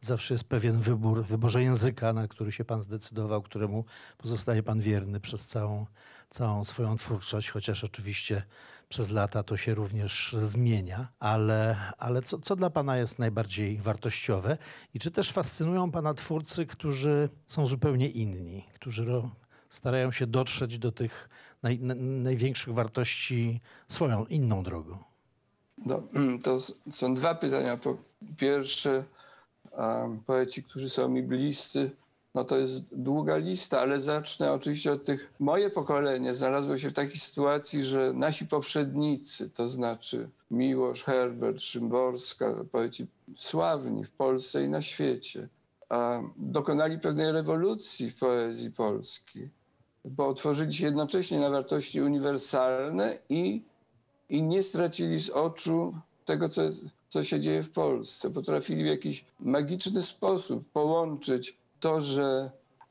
zawsze 0.00 0.34
jest 0.34 0.44
pewien 0.44 0.80
wybór, 0.80 1.24
wyborze 1.24 1.62
języka, 1.62 2.12
na 2.12 2.28
który 2.28 2.52
się 2.52 2.64
pan 2.64 2.82
zdecydował, 2.82 3.42
któremu 3.42 3.84
pozostaje 4.18 4.62
pan 4.62 4.80
wierny 4.80 5.20
przez 5.20 5.46
całą, 5.46 5.86
całą 6.30 6.64
swoją 6.64 6.96
twórczość, 6.96 7.50
chociaż 7.50 7.84
oczywiście 7.84 8.42
przez 8.88 9.10
lata 9.10 9.42
to 9.42 9.56
się 9.56 9.74
również 9.74 10.36
zmienia, 10.42 11.08
ale, 11.18 11.76
ale 11.98 12.22
co, 12.22 12.38
co 12.38 12.56
dla 12.56 12.70
pana 12.70 12.96
jest 12.96 13.18
najbardziej 13.18 13.78
wartościowe 13.78 14.58
i 14.94 14.98
czy 14.98 15.10
też 15.10 15.32
fascynują 15.32 15.90
pana 15.90 16.14
twórcy, 16.14 16.66
którzy 16.66 17.28
są 17.46 17.66
zupełnie 17.66 18.08
inni, 18.08 18.66
którzy 18.74 19.22
starają 19.68 20.12
się 20.12 20.26
dotrzeć 20.26 20.78
do 20.78 20.92
tych 20.92 21.28
naj, 21.62 21.78
na, 21.78 21.94
największych 21.94 22.74
wartości 22.74 23.60
swoją, 23.88 24.26
inną 24.26 24.62
drogą? 24.62 24.98
No, 25.86 26.02
to 26.44 26.56
s- 26.56 26.74
są 26.92 27.14
dwa 27.14 27.34
pytania. 27.34 27.76
Po 27.76 27.96
pierwsze, 28.36 29.04
poeci, 30.26 30.62
którzy 30.62 30.88
są 30.88 31.08
mi 31.08 31.22
bliscy, 31.22 31.90
no 32.34 32.44
to 32.44 32.58
jest 32.58 32.82
długa 32.92 33.36
lista, 33.36 33.80
ale 33.80 34.00
zacznę 34.00 34.52
oczywiście 34.52 34.92
od 34.92 35.04
tych. 35.04 35.32
Moje 35.38 35.70
pokolenie 35.70 36.34
znalazło 36.34 36.78
się 36.78 36.90
w 36.90 36.92
takiej 36.92 37.18
sytuacji, 37.18 37.82
że 37.84 38.12
nasi 38.12 38.46
poprzednicy, 38.46 39.50
to 39.50 39.68
znaczy 39.68 40.28
Miłosz, 40.50 41.02
Herbert, 41.04 41.60
Szymborska, 41.60 42.54
poeci 42.72 43.06
sławni 43.36 44.04
w 44.04 44.10
Polsce 44.10 44.64
i 44.64 44.68
na 44.68 44.82
świecie, 44.82 45.48
dokonali 46.36 46.98
pewnej 46.98 47.32
rewolucji 47.32 48.10
w 48.10 48.18
poezji 48.18 48.70
polskiej, 48.70 49.48
bo 50.04 50.28
otworzyli 50.28 50.74
się 50.74 50.84
jednocześnie 50.84 51.40
na 51.40 51.50
wartości 51.50 52.02
uniwersalne 52.02 53.18
i 53.28 53.62
i 54.30 54.42
nie 54.42 54.62
stracili 54.62 55.20
z 55.20 55.30
oczu 55.30 55.94
tego, 56.24 56.48
co, 56.48 56.62
co 57.08 57.24
się 57.24 57.40
dzieje 57.40 57.62
w 57.62 57.70
Polsce. 57.70 58.30
Potrafili 58.30 58.84
w 58.84 58.86
jakiś 58.86 59.24
magiczny 59.40 60.02
sposób 60.02 60.64
połączyć 60.72 61.56
to, 61.80 62.00
że, 62.00 62.50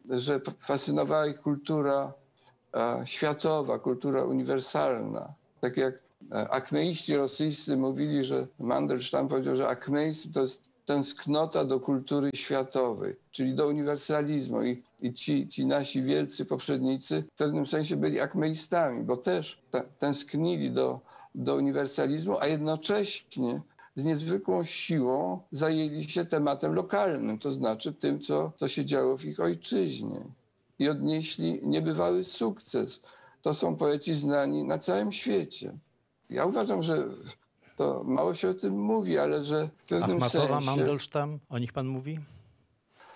że 0.10 0.42
fascynowała 0.60 1.28
ich 1.28 1.42
kultura 1.42 2.14
e, 2.74 3.02
światowa, 3.06 3.80
kultura 3.80 4.24
uniwersalna. 4.24 5.34
Tak 5.62 5.78
jak 5.78 6.00
e, 6.32 6.50
akmeiści 6.50 7.16
rosyjscy 7.16 7.78
mówili, 7.78 8.24
że 8.24 8.48
Mandelstam 8.60 9.28
powiedział, 9.28 9.56
że 9.56 9.68
akmeizm 9.68 10.34
to 10.34 10.42
jest 10.42 10.70
tęsknota 10.90 11.66
do 11.66 11.80
kultury 11.80 12.30
światowej, 12.36 13.16
czyli 13.32 13.54
do 13.54 13.68
uniwersalizmu. 13.68 14.64
I, 14.64 14.84
i 15.02 15.14
ci, 15.14 15.48
ci 15.48 15.66
nasi 15.66 16.04
wielcy 16.04 16.46
poprzednicy 16.46 17.24
w 17.34 17.38
pewnym 17.38 17.66
sensie 17.66 17.96
byli 17.96 18.20
akmeistami, 18.20 19.04
bo 19.04 19.18
też 19.18 19.62
te, 19.72 19.84
tęsknili 20.00 20.72
do, 20.72 21.00
do 21.36 21.56
uniwersalizmu, 21.56 22.38
a 22.40 22.48
jednocześnie 22.48 23.62
z 23.96 24.06
niezwykłą 24.06 24.64
siłą 24.64 25.40
zajęli 25.52 26.04
się 26.04 26.26
tematem 26.26 26.74
lokalnym, 26.74 27.40
to 27.40 27.52
znaczy 27.52 27.94
tym, 27.94 28.20
co, 28.20 28.52
co 28.56 28.68
się 28.68 28.86
działo 28.86 29.18
w 29.18 29.26
ich 29.26 29.40
ojczyźnie. 29.40 30.22
I 30.80 30.90
odnieśli 30.90 31.68
niebywały 31.68 32.24
sukces. 32.24 33.02
To 33.42 33.54
są 33.54 33.76
poeci 33.76 34.16
znani 34.16 34.64
na 34.64 34.78
całym 34.78 35.12
świecie. 35.12 35.74
Ja 36.30 36.46
uważam, 36.46 36.84
że 36.84 37.08
to 37.80 38.04
mało 38.04 38.34
się 38.34 38.50
o 38.50 38.54
tym 38.54 38.80
mówi, 38.80 39.18
ale 39.18 39.42
że 39.42 39.70
w 39.78 39.84
pewnym 39.84 40.18
Achmatowa, 40.18 40.48
sensie... 40.48 40.66
Mandelstam, 40.66 41.40
o 41.50 41.58
nich 41.60 41.74
pan 41.74 41.88
mówi? 41.88 42.20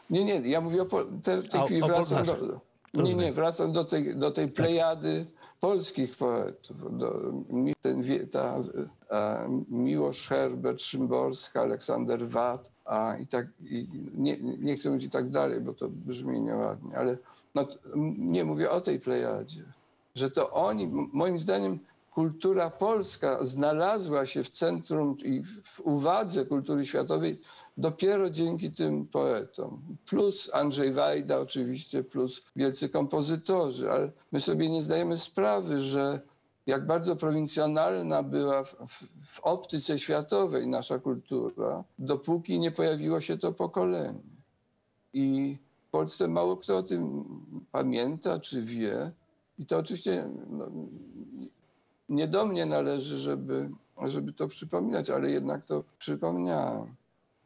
Nie, 0.09 0.26
nie, 0.26 0.49
ja 0.49 0.61
mówię 0.61 0.82
o 0.82 0.86
po, 0.86 1.03
te, 1.24 1.41
w 1.41 1.49
tej 1.49 1.61
A, 1.61 1.66
chwili 1.66 1.84
o 1.84 1.88
wracam 1.88 2.26
do, 2.26 2.34
nie, 2.93 3.01
Rozumiem. 3.01 3.26
nie, 3.26 3.34
wracam 3.34 3.72
do 3.72 3.86
tej, 3.86 4.16
do 4.16 4.32
tej 4.32 4.47
plejady 4.47 5.26
polskich 5.59 6.18
poetów. 6.18 6.97
Do, 6.97 7.34
ten, 7.82 8.03
ta, 8.32 8.59
a, 9.09 9.47
Miłosz 9.70 10.28
Herbert, 10.28 10.82
Szymborska, 10.82 11.61
Aleksander 11.61 12.30
Wat, 12.30 12.70
a 12.86 13.16
i 13.18 13.28
tak, 13.28 13.47
i 13.61 13.88
nie, 14.14 14.38
nie 14.39 14.76
chcę 14.76 14.89
mówić 14.89 15.03
i 15.05 15.09
tak 15.09 15.30
dalej, 15.30 15.61
bo 15.61 15.74
to 15.74 15.89
brzmi 15.89 16.41
nieładnie, 16.41 16.97
ale 16.97 17.18
no, 17.55 17.68
nie 18.18 18.45
mówię 18.45 18.72
o 18.72 18.82
tej 18.82 18.99
plejadzie, 18.99 19.64
że 20.16 20.32
to 20.32 20.51
oni, 20.51 20.88
moim 21.14 21.39
zdaniem, 21.39 21.80
kultura 22.14 22.70
polska 22.70 23.45
znalazła 23.45 24.26
się 24.26 24.43
w 24.43 24.49
centrum 24.49 25.18
i 25.26 25.43
w 25.64 25.80
uwadze 25.80 26.45
kultury 26.45 26.86
światowej 26.86 27.39
dopiero 27.78 28.30
dzięki 28.30 28.72
tym 28.72 29.07
poetom. 29.07 29.82
Plus 30.05 30.49
Andrzej 30.53 30.93
Wajda 30.93 31.39
oczywiście, 31.39 32.03
plus 32.03 32.43
wielcy 32.55 32.89
kompozytorzy, 32.89 33.91
ale 33.91 34.11
my 34.32 34.39
sobie 34.39 34.70
nie 34.70 34.82
zdajemy 34.82 35.18
sprawy, 35.18 35.80
że 35.80 36.22
jak 36.66 36.86
bardzo 36.86 37.16
prowincjonalna 37.16 38.24
była 38.24 38.64
w, 38.64 38.76
w, 39.26 39.39
optyce 39.39 39.99
światowej 39.99 40.68
nasza 40.68 40.99
kultura, 40.99 41.84
dopóki 41.99 42.59
nie 42.59 42.72
pojawiło 42.72 43.22
się 43.22 43.38
to 43.38 43.51
pokolenie. 43.51 44.20
I 45.14 45.57
w 45.88 45.91
Polsce 45.91 46.28
mało 46.28 46.57
kto 46.57 46.78
o 46.78 46.84
tym 46.84 47.26
pamięta 47.72 48.39
czy 48.39 48.61
wie. 48.61 49.11
I 49.57 49.66
to 49.66 49.78
oczywiście 49.78 50.30
no, 50.49 50.72
nie 52.14 52.28
do 52.28 52.45
mnie 52.45 52.66
należy, 52.66 53.18
żeby, 53.18 53.70
żeby 54.05 54.34
to 54.34 54.47
przypominać, 54.47 55.09
ale 55.09 55.32
jednak 55.32 55.66
to 55.66 55.84
przypomniałem, 55.97 56.95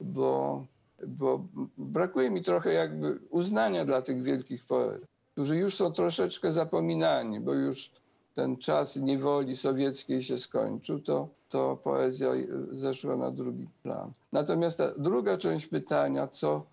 bo, 0.02 0.66
bo 1.08 1.44
brakuje 1.78 2.30
mi 2.30 2.42
trochę 2.42 2.74
jakby 2.74 3.20
uznania 3.30 3.86
dla 3.86 4.02
tych 4.02 4.24
wielkich 4.24 4.66
poetów, 4.66 5.08
którzy 5.32 5.58
już 5.58 5.76
są 5.76 5.92
troszeczkę 5.92 6.52
zapominani, 6.52 7.40
bo 7.40 7.54
już 7.54 7.92
ten 8.34 8.58
czas 8.58 8.96
niewoli 8.96 9.56
sowieckiej 9.56 10.24
się 10.24 10.38
skończył, 10.38 11.00
to, 11.00 11.28
to 11.50 11.78
poezja 11.84 12.30
zeszła 12.72 13.16
na 13.16 13.32
drugi 13.32 13.68
plan. 13.84 14.12
Natomiast 14.32 14.78
ta 14.78 14.92
druga 14.98 15.38
część 15.38 15.68
pytania, 15.68 16.28
co, 16.28 16.66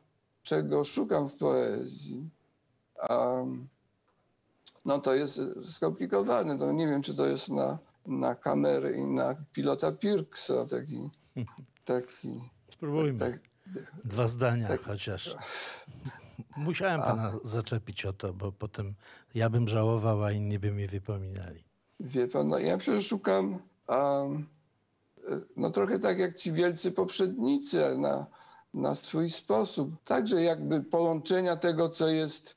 czego 0.42 0.84
szukam 0.84 1.28
w 1.28 1.36
poezji, 1.36 2.28
um, 3.10 3.68
no 4.84 4.98
to 4.98 5.14
jest 5.14 5.40
skomplikowane. 5.66 6.54
No 6.56 6.72
nie 6.72 6.86
wiem, 6.88 7.02
czy 7.02 7.14
to 7.14 7.26
jest 7.26 7.48
na, 7.50 7.78
na 8.06 8.34
kamerę 8.34 8.92
i 8.92 9.04
na 9.04 9.34
pilota 9.52 9.92
Pirksa 9.92 10.66
taki, 10.66 11.10
taki, 11.84 12.40
Spróbujmy. 12.72 13.18
tak, 13.18 13.34
Dwa 14.04 14.28
zdania 14.28 14.68
tak. 14.68 14.84
chociaż. 14.84 15.36
Musiałem 16.56 17.00
pana 17.02 17.32
zaczepić 17.42 18.04
o 18.06 18.12
to, 18.12 18.32
bo 18.32 18.52
potem 18.52 18.94
ja 19.34 19.50
bym 19.50 19.68
żałował, 19.68 20.24
a 20.24 20.32
inni 20.32 20.58
by 20.58 20.70
mi 20.72 20.86
wypominali. 20.86 21.64
wie 22.00 22.28
pan, 22.28 22.48
no 22.48 22.58
ja 22.58 22.76
przecież 22.76 23.06
szukam, 23.06 23.58
um, 23.88 24.46
no 25.56 25.70
trochę 25.70 25.98
tak 25.98 26.18
jak 26.18 26.36
ci 26.36 26.52
wielcy 26.52 26.92
poprzednicy 26.92 27.98
na, 27.98 28.26
na 28.74 28.94
swój 28.94 29.30
sposób. 29.30 29.90
Także 30.04 30.42
jakby 30.42 30.82
połączenia 30.82 31.56
tego, 31.56 31.88
co 31.88 32.08
jest 32.08 32.50
e, 32.50 32.54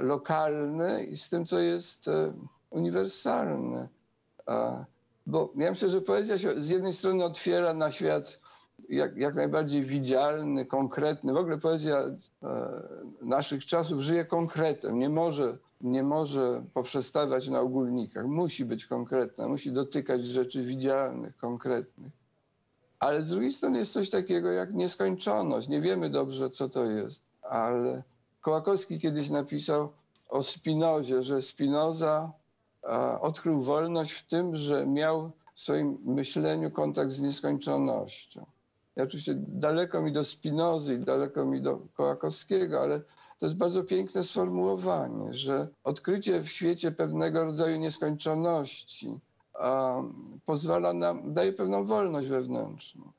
lokalne 0.00 1.04
i 1.04 1.16
z 1.16 1.28
tym, 1.28 1.46
co 1.46 1.58
jest 1.58 2.08
e, 2.08 2.32
uniwersalne. 2.70 3.88
E, 4.48 4.84
bo 5.26 5.52
ja 5.56 5.70
myślę, 5.70 5.88
że 5.88 6.00
poezja 6.00 6.38
się 6.38 6.62
z 6.62 6.70
jednej 6.70 6.92
strony 6.92 7.24
otwiera 7.24 7.74
na 7.74 7.90
świat 7.90 8.38
jak, 8.88 9.16
jak 9.16 9.34
najbardziej 9.34 9.82
widzialny, 9.82 10.66
konkretny. 10.66 11.32
W 11.32 11.36
ogóle 11.36 11.58
poezja 11.58 11.98
e, 11.98 12.16
naszych 13.22 13.66
czasów 13.66 14.00
żyje 14.00 14.24
konkretem. 14.24 14.98
Nie 14.98 15.08
może, 15.08 15.58
nie 15.80 16.02
może 16.02 16.62
poprzestawać 16.74 17.48
na 17.48 17.60
ogólnikach. 17.60 18.26
Musi 18.26 18.64
być 18.64 18.86
konkretna, 18.86 19.48
musi 19.48 19.72
dotykać 19.72 20.24
rzeczy 20.24 20.62
widzialnych, 20.62 21.36
konkretnych. 21.36 22.12
Ale 22.98 23.22
z 23.22 23.30
drugiej 23.30 23.50
strony 23.50 23.78
jest 23.78 23.92
coś 23.92 24.10
takiego 24.10 24.52
jak 24.52 24.74
nieskończoność. 24.74 25.68
Nie 25.68 25.80
wiemy 25.80 26.10
dobrze, 26.10 26.50
co 26.50 26.68
to 26.68 26.84
jest, 26.84 27.22
ale 27.42 28.02
Kołakowski 28.40 28.98
kiedyś 28.98 29.30
napisał 29.30 29.92
o 30.28 30.42
Spinozie, 30.42 31.22
że 31.22 31.42
Spinoza 31.42 32.32
e, 32.84 33.20
odkrył 33.20 33.62
wolność 33.62 34.12
w 34.12 34.26
tym, 34.26 34.56
że 34.56 34.86
miał 34.86 35.30
w 35.54 35.60
swoim 35.60 35.98
myśleniu 36.04 36.70
kontakt 36.70 37.10
z 37.10 37.20
nieskończonością. 37.20 38.46
I 38.96 39.00
oczywiście 39.00 39.34
daleko 39.38 40.02
mi 40.02 40.12
do 40.12 40.24
Spinozy 40.24 40.94
i 40.94 40.98
daleko 40.98 41.44
mi 41.44 41.62
do 41.62 41.78
Kołakowskiego, 41.94 42.80
ale 42.80 43.00
to 43.38 43.46
jest 43.46 43.56
bardzo 43.56 43.84
piękne 43.84 44.22
sformułowanie, 44.22 45.32
że 45.32 45.68
odkrycie 45.84 46.40
w 46.40 46.48
świecie 46.48 46.92
pewnego 46.92 47.44
rodzaju 47.44 47.76
nieskończoności 47.76 49.18
pozwala 50.46 50.92
nam, 50.92 51.32
daje 51.34 51.52
pewną 51.52 51.84
wolność 51.84 52.28
wewnętrzną 52.28 53.12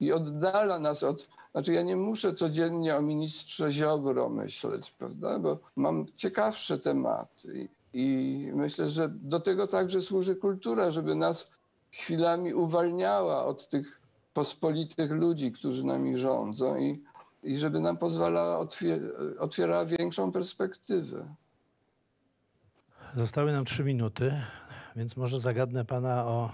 i 0.00 0.12
oddala 0.12 0.78
nas 0.78 1.02
od. 1.02 1.28
Znaczy, 1.52 1.72
ja 1.72 1.82
nie 1.82 1.96
muszę 1.96 2.34
codziennie 2.34 2.96
o 2.96 3.02
ministrze 3.02 3.70
Ziobro 3.70 4.28
myśleć, 4.28 4.90
prawda? 4.90 5.38
Bo 5.38 5.58
mam 5.76 6.06
ciekawsze 6.16 6.78
tematy. 6.78 7.68
I, 7.94 8.50
myślę, 8.54 8.88
że 8.88 9.08
do 9.08 9.40
tego 9.40 9.66
także 9.66 10.00
służy 10.00 10.36
kultura, 10.36 10.90
żeby 10.90 11.14
nas 11.14 11.50
chwilami 11.92 12.54
uwalniała 12.54 13.44
od 13.44 13.68
tych 13.68 14.00
pospolitych 14.34 15.10
ludzi, 15.10 15.52
którzy 15.52 15.86
nami 15.86 16.16
rządzą 16.16 16.76
i, 16.76 17.02
i 17.42 17.58
żeby 17.58 17.80
nam 17.80 17.96
pozwalała, 17.96 18.58
otwier 18.58 19.00
otwierała 19.38 19.84
większą 19.84 20.32
perspektywę. 20.32 21.34
Zostały 23.16 23.52
nam 23.52 23.64
trzy 23.64 23.84
minuty, 23.84 24.42
więc 24.96 25.16
może 25.16 25.38
zagadnę 25.38 25.84
pana 25.84 26.24
o 26.24 26.50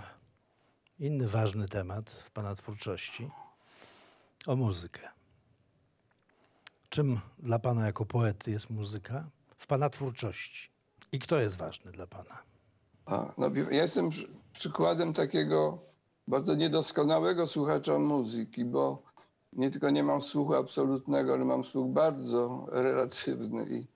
inny 0.99 1.29
ważny 1.29 1.69
temat 1.69 2.11
w 2.11 2.31
pana 2.31 2.55
twórczości 2.55 3.31
o 4.47 4.57
muzykę. 4.57 5.09
Czym 6.89 7.21
dla 7.39 7.59
pana 7.59 7.87
jako 7.87 8.07
poety 8.07 8.51
jest 8.51 8.71
muzyka 8.71 9.31
w 9.59 9.67
pana 9.67 9.91
twórczości? 9.91 10.71
I 11.13 11.19
kto 11.19 11.41
jest 11.41 11.57
ważny 11.57 11.93
dla 11.93 12.07
pana? 12.07 12.39
A, 13.07 13.33
no, 13.39 13.51
ja 13.71 13.83
jestem 13.83 14.11
przy, 14.11 14.29
przykładem 14.53 15.15
takiego 15.15 15.79
bardzo 16.29 16.55
niedoskonałego 16.55 17.47
słuchacza 17.47 17.99
muzyki, 17.99 18.65
bo 18.65 19.03
nie 19.53 19.71
tylko 19.71 19.91
nie 19.91 20.03
mam 20.03 20.23
słuchu 20.23 20.55
absolutnego, 20.55 21.33
ale 21.33 21.45
mam 21.45 21.65
słuch 21.65 21.93
bardzo 21.93 22.67
relatywny 22.71 23.67
i 23.71 23.87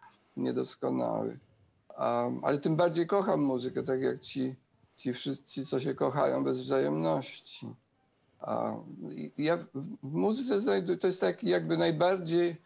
niedoskonały. 0.40 1.38
Ale 2.42 2.58
tym 2.58 2.76
bardziej 2.76 3.06
kocham 3.06 3.40
muzykę, 3.40 3.82
tak 3.82 4.00
jak 4.00 4.20
ci, 4.20 4.56
ci 4.96 5.12
wszyscy, 5.12 5.66
co 5.66 5.80
się 5.80 5.94
kochają 5.94 6.44
bez 6.44 6.60
wzajemności. 6.60 7.74
Ja 9.38 9.56
w 10.02 10.14
muzyce 10.14 10.60
znajduję, 10.60 10.98
to 10.98 11.06
jest 11.06 11.20
taki 11.20 11.48
jakby 11.48 11.76
najbardziej 11.76 12.56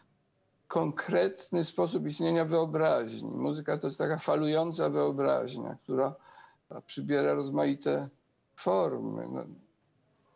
konkretny 0.68 1.64
sposób 1.64 2.06
istnienia 2.06 2.44
wyobraźni. 2.44 3.30
Muzyka 3.30 3.78
to 3.78 3.86
jest 3.86 3.98
taka 3.98 4.18
falująca 4.18 4.90
wyobraźnia, 4.90 5.76
która 5.82 6.14
przybiera 6.86 7.34
rozmaite 7.34 8.08
formy. 8.56 9.28
No, 9.32 9.44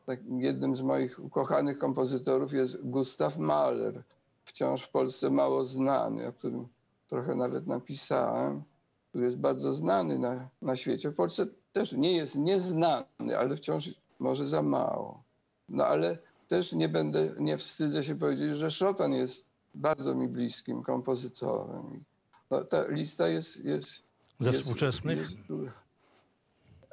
tak, 0.06 0.20
jednym 0.38 0.76
z 0.76 0.82
moich 0.82 1.24
ukochanych 1.24 1.78
kompozytorów 1.78 2.52
jest 2.52 2.88
Gustav 2.90 3.38
Mahler, 3.38 4.02
wciąż 4.44 4.82
w 4.82 4.90
Polsce 4.90 5.30
mało 5.30 5.64
znany, 5.64 6.26
o 6.26 6.32
którym 6.32 6.68
trochę 7.08 7.34
nawet 7.34 7.66
napisałem, 7.66 8.62
który 9.08 9.24
jest 9.24 9.36
bardzo 9.36 9.72
znany 9.72 10.18
na, 10.18 10.48
na 10.62 10.76
świecie. 10.76 11.10
W 11.10 11.14
Polsce 11.14 11.46
też 11.72 11.92
nie 11.92 12.16
jest 12.16 12.38
nieznany, 12.38 13.38
ale 13.38 13.56
wciąż 13.56 13.90
może 14.18 14.46
za 14.46 14.62
mało. 14.62 15.22
No 15.70 15.84
ale 15.86 16.18
też 16.48 16.72
nie 16.72 16.88
będę, 16.88 17.34
nie 17.38 17.58
wstydzę 17.58 18.02
się 18.02 18.18
powiedzieć, 18.18 18.56
że 18.56 18.68
Chopin 18.80 19.12
jest 19.12 19.44
bardzo 19.74 20.14
mi 20.14 20.28
bliskim 20.28 20.82
kompozytorem. 20.82 22.04
No, 22.50 22.64
ta 22.64 22.88
lista 22.88 23.28
jest... 23.28 23.56
jest 23.64 24.02
Ze 24.38 24.50
jest- 24.50 24.62
współczesnych? 24.62 25.18
Jest, 25.18 25.34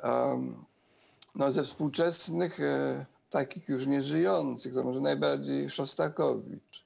um, 0.03 0.65
no 1.35 1.51
ze 1.51 1.63
współczesnych, 1.63 2.59
e, 2.59 3.05
takich 3.29 3.69
już 3.69 3.87
nieżyjących, 3.87 4.73
to 4.73 4.83
może 4.83 5.01
najbardziej 5.01 5.69
Szostakowicz, 5.69 6.85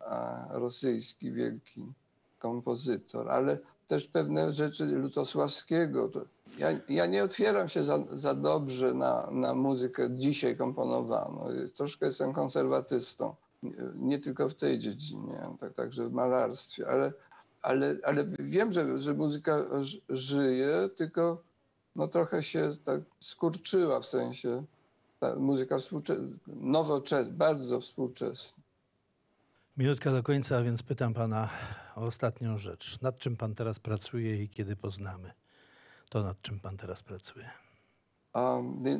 a, 0.00 0.46
rosyjski 0.50 1.32
wielki 1.32 1.92
kompozytor, 2.38 3.30
ale 3.30 3.58
też 3.86 4.06
pewne 4.06 4.52
rzeczy 4.52 4.84
Lutosławskiego. 4.84 6.08
To 6.08 6.20
ja, 6.58 6.68
ja 6.88 7.06
nie 7.06 7.24
otwieram 7.24 7.68
się 7.68 7.82
za, 7.82 8.04
za 8.12 8.34
dobrze 8.34 8.94
na, 8.94 9.28
na 9.30 9.54
muzykę 9.54 10.08
dzisiaj 10.10 10.56
komponowaną. 10.56 11.48
Troszkę 11.74 12.06
jestem 12.06 12.32
konserwatystą, 12.32 13.34
nie, 13.94 14.18
tylko 14.18 14.48
w 14.48 14.54
tej 14.54 14.78
dziedzinie, 14.78 15.40
tak, 15.60 15.74
także 15.74 16.08
w 16.08 16.12
malarstwie, 16.12 16.88
ale, 16.88 17.12
ale, 17.62 17.96
ale 18.04 18.24
wiem, 18.38 18.72
że, 18.72 18.98
że 18.98 19.14
muzyka 19.14 19.64
żyje, 20.08 20.90
tylko 20.96 21.42
no 21.96 22.08
trochę 22.08 22.42
się 22.42 22.70
tak 22.84 23.00
skurczyła 23.20 24.00
w 24.00 24.06
sensie 24.06 24.64
ta 25.20 25.36
muzyka 25.36 25.76
nowoczesna, 26.46 27.32
bardzo 27.32 27.80
współczesna. 27.80 28.62
Minutka 29.76 30.12
do 30.12 30.22
końca, 30.22 30.62
więc 30.62 30.82
pytam 30.82 31.14
pana 31.14 31.50
o 31.96 32.00
ostatnią 32.00 32.58
rzecz. 32.58 33.02
Nad 33.02 33.18
czym 33.18 33.36
pan 33.36 33.54
teraz 33.54 33.80
pracuje 33.80 34.42
i 34.42 34.48
kiedy 34.48 34.76
poznamy 34.76 35.32
to, 36.08 36.22
nad 36.22 36.42
czym 36.42 36.60
pan 36.60 36.76
teraz 36.76 37.02
pracuje? 37.02 37.50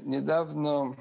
Niedawno 0.04 0.94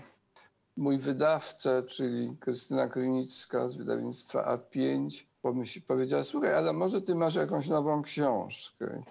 mój 0.78 0.98
wydawca, 0.98 1.84
czyli 1.84 2.38
Krystyna 2.40 2.88
Krynicka 2.88 3.70
z 3.70 3.76
wydawnictwa 3.76 4.58
A5, 4.58 5.24
pomyśl, 5.42 5.82
powiedziała, 5.88 6.24
słuchaj, 6.24 6.54
ale 6.54 6.74
może 6.74 7.02
ty 7.02 7.16
masz 7.16 7.36
jakąś 7.36 7.68
nową 7.68 8.02
książkę. 8.02 9.04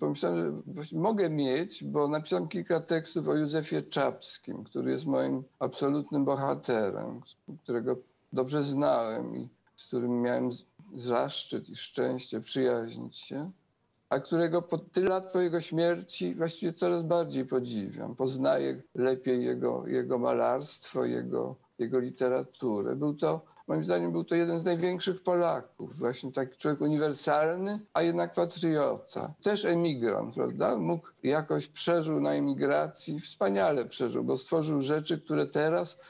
Pomyślałem, 0.00 0.62
że 0.76 0.96
mogę 0.98 1.30
mieć, 1.30 1.84
bo 1.84 2.08
napisałem 2.08 2.48
kilka 2.48 2.80
tekstów 2.80 3.28
o 3.28 3.34
Józefie 3.34 3.82
Czapskim, 3.82 4.64
który 4.64 4.90
jest 4.90 5.06
moim 5.06 5.44
absolutnym 5.58 6.24
bohaterem, 6.24 7.20
którego 7.62 7.96
dobrze 8.32 8.62
znałem 8.62 9.36
i 9.36 9.48
z 9.76 9.86
którym 9.86 10.20
miałem 10.22 10.50
zaszczyt 10.96 11.68
i 11.68 11.76
szczęście 11.76 12.40
przyjaźnić 12.40 13.18
się 13.18 13.50
a 14.10 14.18
którego 14.20 14.62
po 14.62 14.78
tyle 14.78 15.08
lat 15.08 15.32
po 15.32 15.40
jego 15.40 15.60
śmierci 15.60 16.34
właściwie 16.34 16.72
coraz 16.72 17.02
bardziej 17.02 17.44
podziwiam. 17.44 18.16
Poznaję 18.16 18.82
lepiej 18.94 19.44
jego, 19.44 19.86
jego 19.86 20.18
malarstwo, 20.18 21.04
jego, 21.04 21.56
jego 21.78 21.98
literaturę. 21.98 22.96
Był 22.96 23.14
to, 23.14 23.44
moim 23.66 23.84
zdaniem, 23.84 24.12
był 24.12 24.24
to 24.24 24.34
jeden 24.34 24.60
z 24.60 24.64
największych 24.64 25.22
Polaków. 25.22 25.98
Właśnie 25.98 26.32
taki 26.32 26.56
człowiek 26.56 26.80
uniwersalny, 26.80 27.80
a 27.94 28.02
jednak 28.02 28.34
patriota. 28.34 29.34
Też 29.42 29.64
emigrant, 29.64 30.34
prawda? 30.34 30.76
Mógł 30.76 31.08
jakoś 31.22 31.66
przeżył 31.66 32.20
na 32.20 32.32
emigracji, 32.32 33.20
wspaniale 33.20 33.84
przeżył, 33.84 34.24
bo 34.24 34.36
stworzył 34.36 34.80
rzeczy, 34.80 35.20
które 35.20 35.46
teraz 35.46 36.00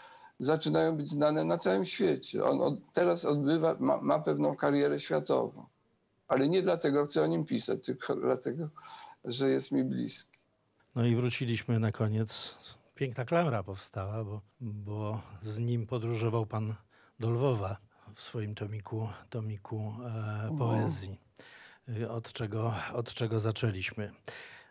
zaczynają 0.40 0.96
być 0.96 1.11
znane 1.11 1.44
na 1.44 1.59
całym 1.59 1.84
świecie. 1.84 2.44
On 2.44 2.61
od, 2.61 2.74
teraz 2.92 3.24
odbywa, 3.24 3.76
ma, 3.78 4.01
ma 4.01 4.18
pewną 4.18 4.57
karierę 4.57 5.01
światową 5.01 5.66
ale 6.28 6.48
nie 6.48 6.62
dlatego 6.62 7.06
chcę 7.06 7.22
o 7.22 7.26
nim 7.26 7.44
pisać, 7.44 7.84
tylko 7.84 8.16
dlatego, 8.26 8.68
że 9.24 9.50
jest 9.50 9.72
mi 9.72 9.84
bliski. 9.84 10.38
No 10.94 11.06
i 11.06 11.16
wróciliśmy 11.16 11.80
na 11.80 11.92
koniec. 11.92 12.58
Piękna 12.94 13.24
klamra 13.24 13.62
powstała, 13.62 14.24
bo, 14.24 14.40
bo 14.60 15.22
z 15.40 15.58
nim 15.58 15.86
podróżował 15.86 16.46
pan 16.46 16.74
do 17.20 17.30
Lwowa 17.30 17.76
w 18.14 18.22
swoim 18.22 18.54
tomiku, 18.54 19.08
tomiku 19.30 19.94
e, 20.04 20.56
poezji, 20.58 21.18
Y, 21.88 22.10
od 22.10 22.32
czego, 22.32 22.74
od 22.92 23.14
czego 23.14 23.40
zaczęliśmy. 23.40 24.12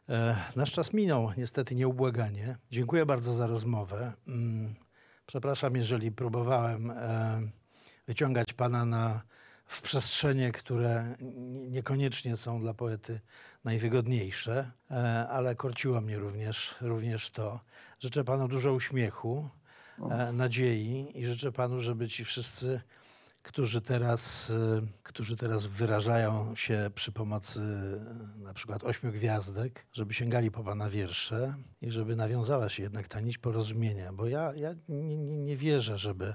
E, 0.10 0.36
nasz 0.56 0.72
czas 0.72 0.94
minął, 0.94 1.32
niestety 1.38 1.76
nieubłaganie. 1.76 2.58
Dziękuję 2.72 3.06
bardzo 3.06 3.34
za 3.34 3.48
rozmowę. 3.48 4.14
Mm, 4.28 4.76
Przepraszam, 5.26 5.76
jeżeli 5.76 6.12
próbowałem 6.12 6.92
e, 6.92 7.42
wyciągać 8.08 8.54
pana 8.54 8.86
na, 8.86 9.22
w 9.68 9.82
przestrzenie, 9.82 10.52
które 10.52 11.16
nie- 11.22 11.68
niekoniecznie 11.70 12.38
są 12.38 12.62
dla 12.62 12.74
poety 12.74 13.20
najwygodniejsze, 13.64 14.72
e, 14.92 15.28
ale 15.30 15.56
korciło 15.56 16.02
mnie 16.02 16.20
również, 16.20 16.76
również 16.82 17.30
to. 17.30 17.60
Życzę 18.00 18.24
panu 18.24 18.48
dużo 18.48 18.74
uśmiechu, 18.74 19.50
e, 20.12 20.32
nadziei 20.34 21.12
i 21.16 21.26
życzę 21.26 21.52
panu, 21.52 21.80
żeby 21.80 22.08
ci 22.08 22.26
wszyscy, 22.26 22.82
którzy 23.44 23.82
teraz, 23.82 24.50
e, 24.50 24.82
którzy 25.04 25.36
teraz 25.38 25.66
wyrażają 25.66 26.56
się 26.56 26.90
przy 26.96 27.12
pomocy 27.12 27.60
na 28.38 28.54
przykład 28.54 28.84
ośmiu 28.84 29.12
gwiazdek, 29.12 29.86
żeby 29.94 30.14
sięgali 30.14 30.52
po 30.52 30.64
pana 30.64 30.90
wiersze 30.90 31.56
i 31.82 31.92
żeby 31.92 32.16
nawiązała 32.16 32.70
się 32.70 32.84
jednak 32.84 33.08
ta 33.08 33.20
nić 33.20 33.38
porozumienia, 33.38 34.14
bo 34.14 34.28
ja, 34.28 34.54
ja 34.56 34.74
nie, 34.90 35.18
nie, 35.18 35.38
nie 35.38 35.58
wierzę, 35.58 35.98
żeby 35.98 36.34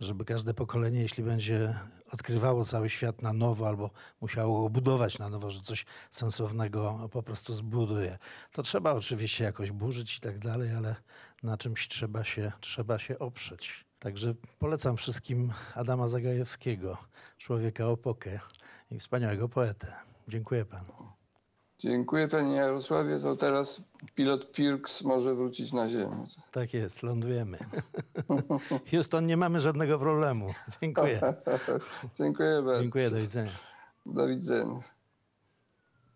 żeby 0.00 0.24
każde 0.24 0.54
pokolenie, 0.54 1.00
jeśli 1.00 1.24
będzie 1.24 1.78
odkrywało 2.12 2.64
cały 2.64 2.90
świat 2.90 3.22
na 3.22 3.32
nowo 3.32 3.68
albo 3.68 3.90
musiało 4.20 4.62
go 4.62 4.70
budować 4.70 5.18
na 5.18 5.28
nowo, 5.28 5.50
że 5.50 5.60
coś 5.60 5.86
sensownego 6.10 7.08
po 7.12 7.22
prostu 7.22 7.54
zbuduje. 7.54 8.18
To 8.52 8.62
trzeba 8.62 8.92
oczywiście 8.92 9.44
jakoś 9.44 9.72
burzyć 9.72 10.16
i 10.16 10.20
tak 10.20 10.38
dalej, 10.38 10.70
ale 10.70 10.96
na 11.42 11.58
czymś 11.58 11.88
trzeba 11.88 12.24
się, 12.24 12.52
trzeba 12.60 12.98
się 12.98 13.18
oprzeć. 13.18 13.84
Także 13.98 14.34
polecam 14.58 14.96
wszystkim 14.96 15.52
Adama 15.74 16.08
Zagajewskiego, 16.08 16.96
człowieka 17.38 17.84
epokę 17.84 18.40
i 18.90 18.98
wspaniałego 18.98 19.48
poetę. 19.48 19.92
Dziękuję 20.28 20.64
panu. 20.64 21.15
Dziękuję 21.78 22.28
panie 22.28 22.56
Jarosławie. 22.56 23.18
To 23.18 23.36
teraz 23.36 23.80
pilot 24.14 24.52
Pirks 24.52 25.02
może 25.02 25.34
wrócić 25.34 25.72
na 25.72 25.88
ziemię. 25.88 26.26
Tak 26.52 26.74
jest, 26.74 27.02
lądujemy. 27.02 27.58
Houston, 28.90 29.26
nie 29.26 29.36
mamy 29.36 29.60
żadnego 29.60 29.98
problemu. 29.98 30.54
Dziękuję. 30.82 31.20
Dziękuję 32.18 32.62
bardzo. 32.62 32.82
Dziękuję, 32.82 33.10
do 33.10 33.16
widzenia. 33.16 33.50
Do 34.06 34.26
widzenia. 34.26 34.80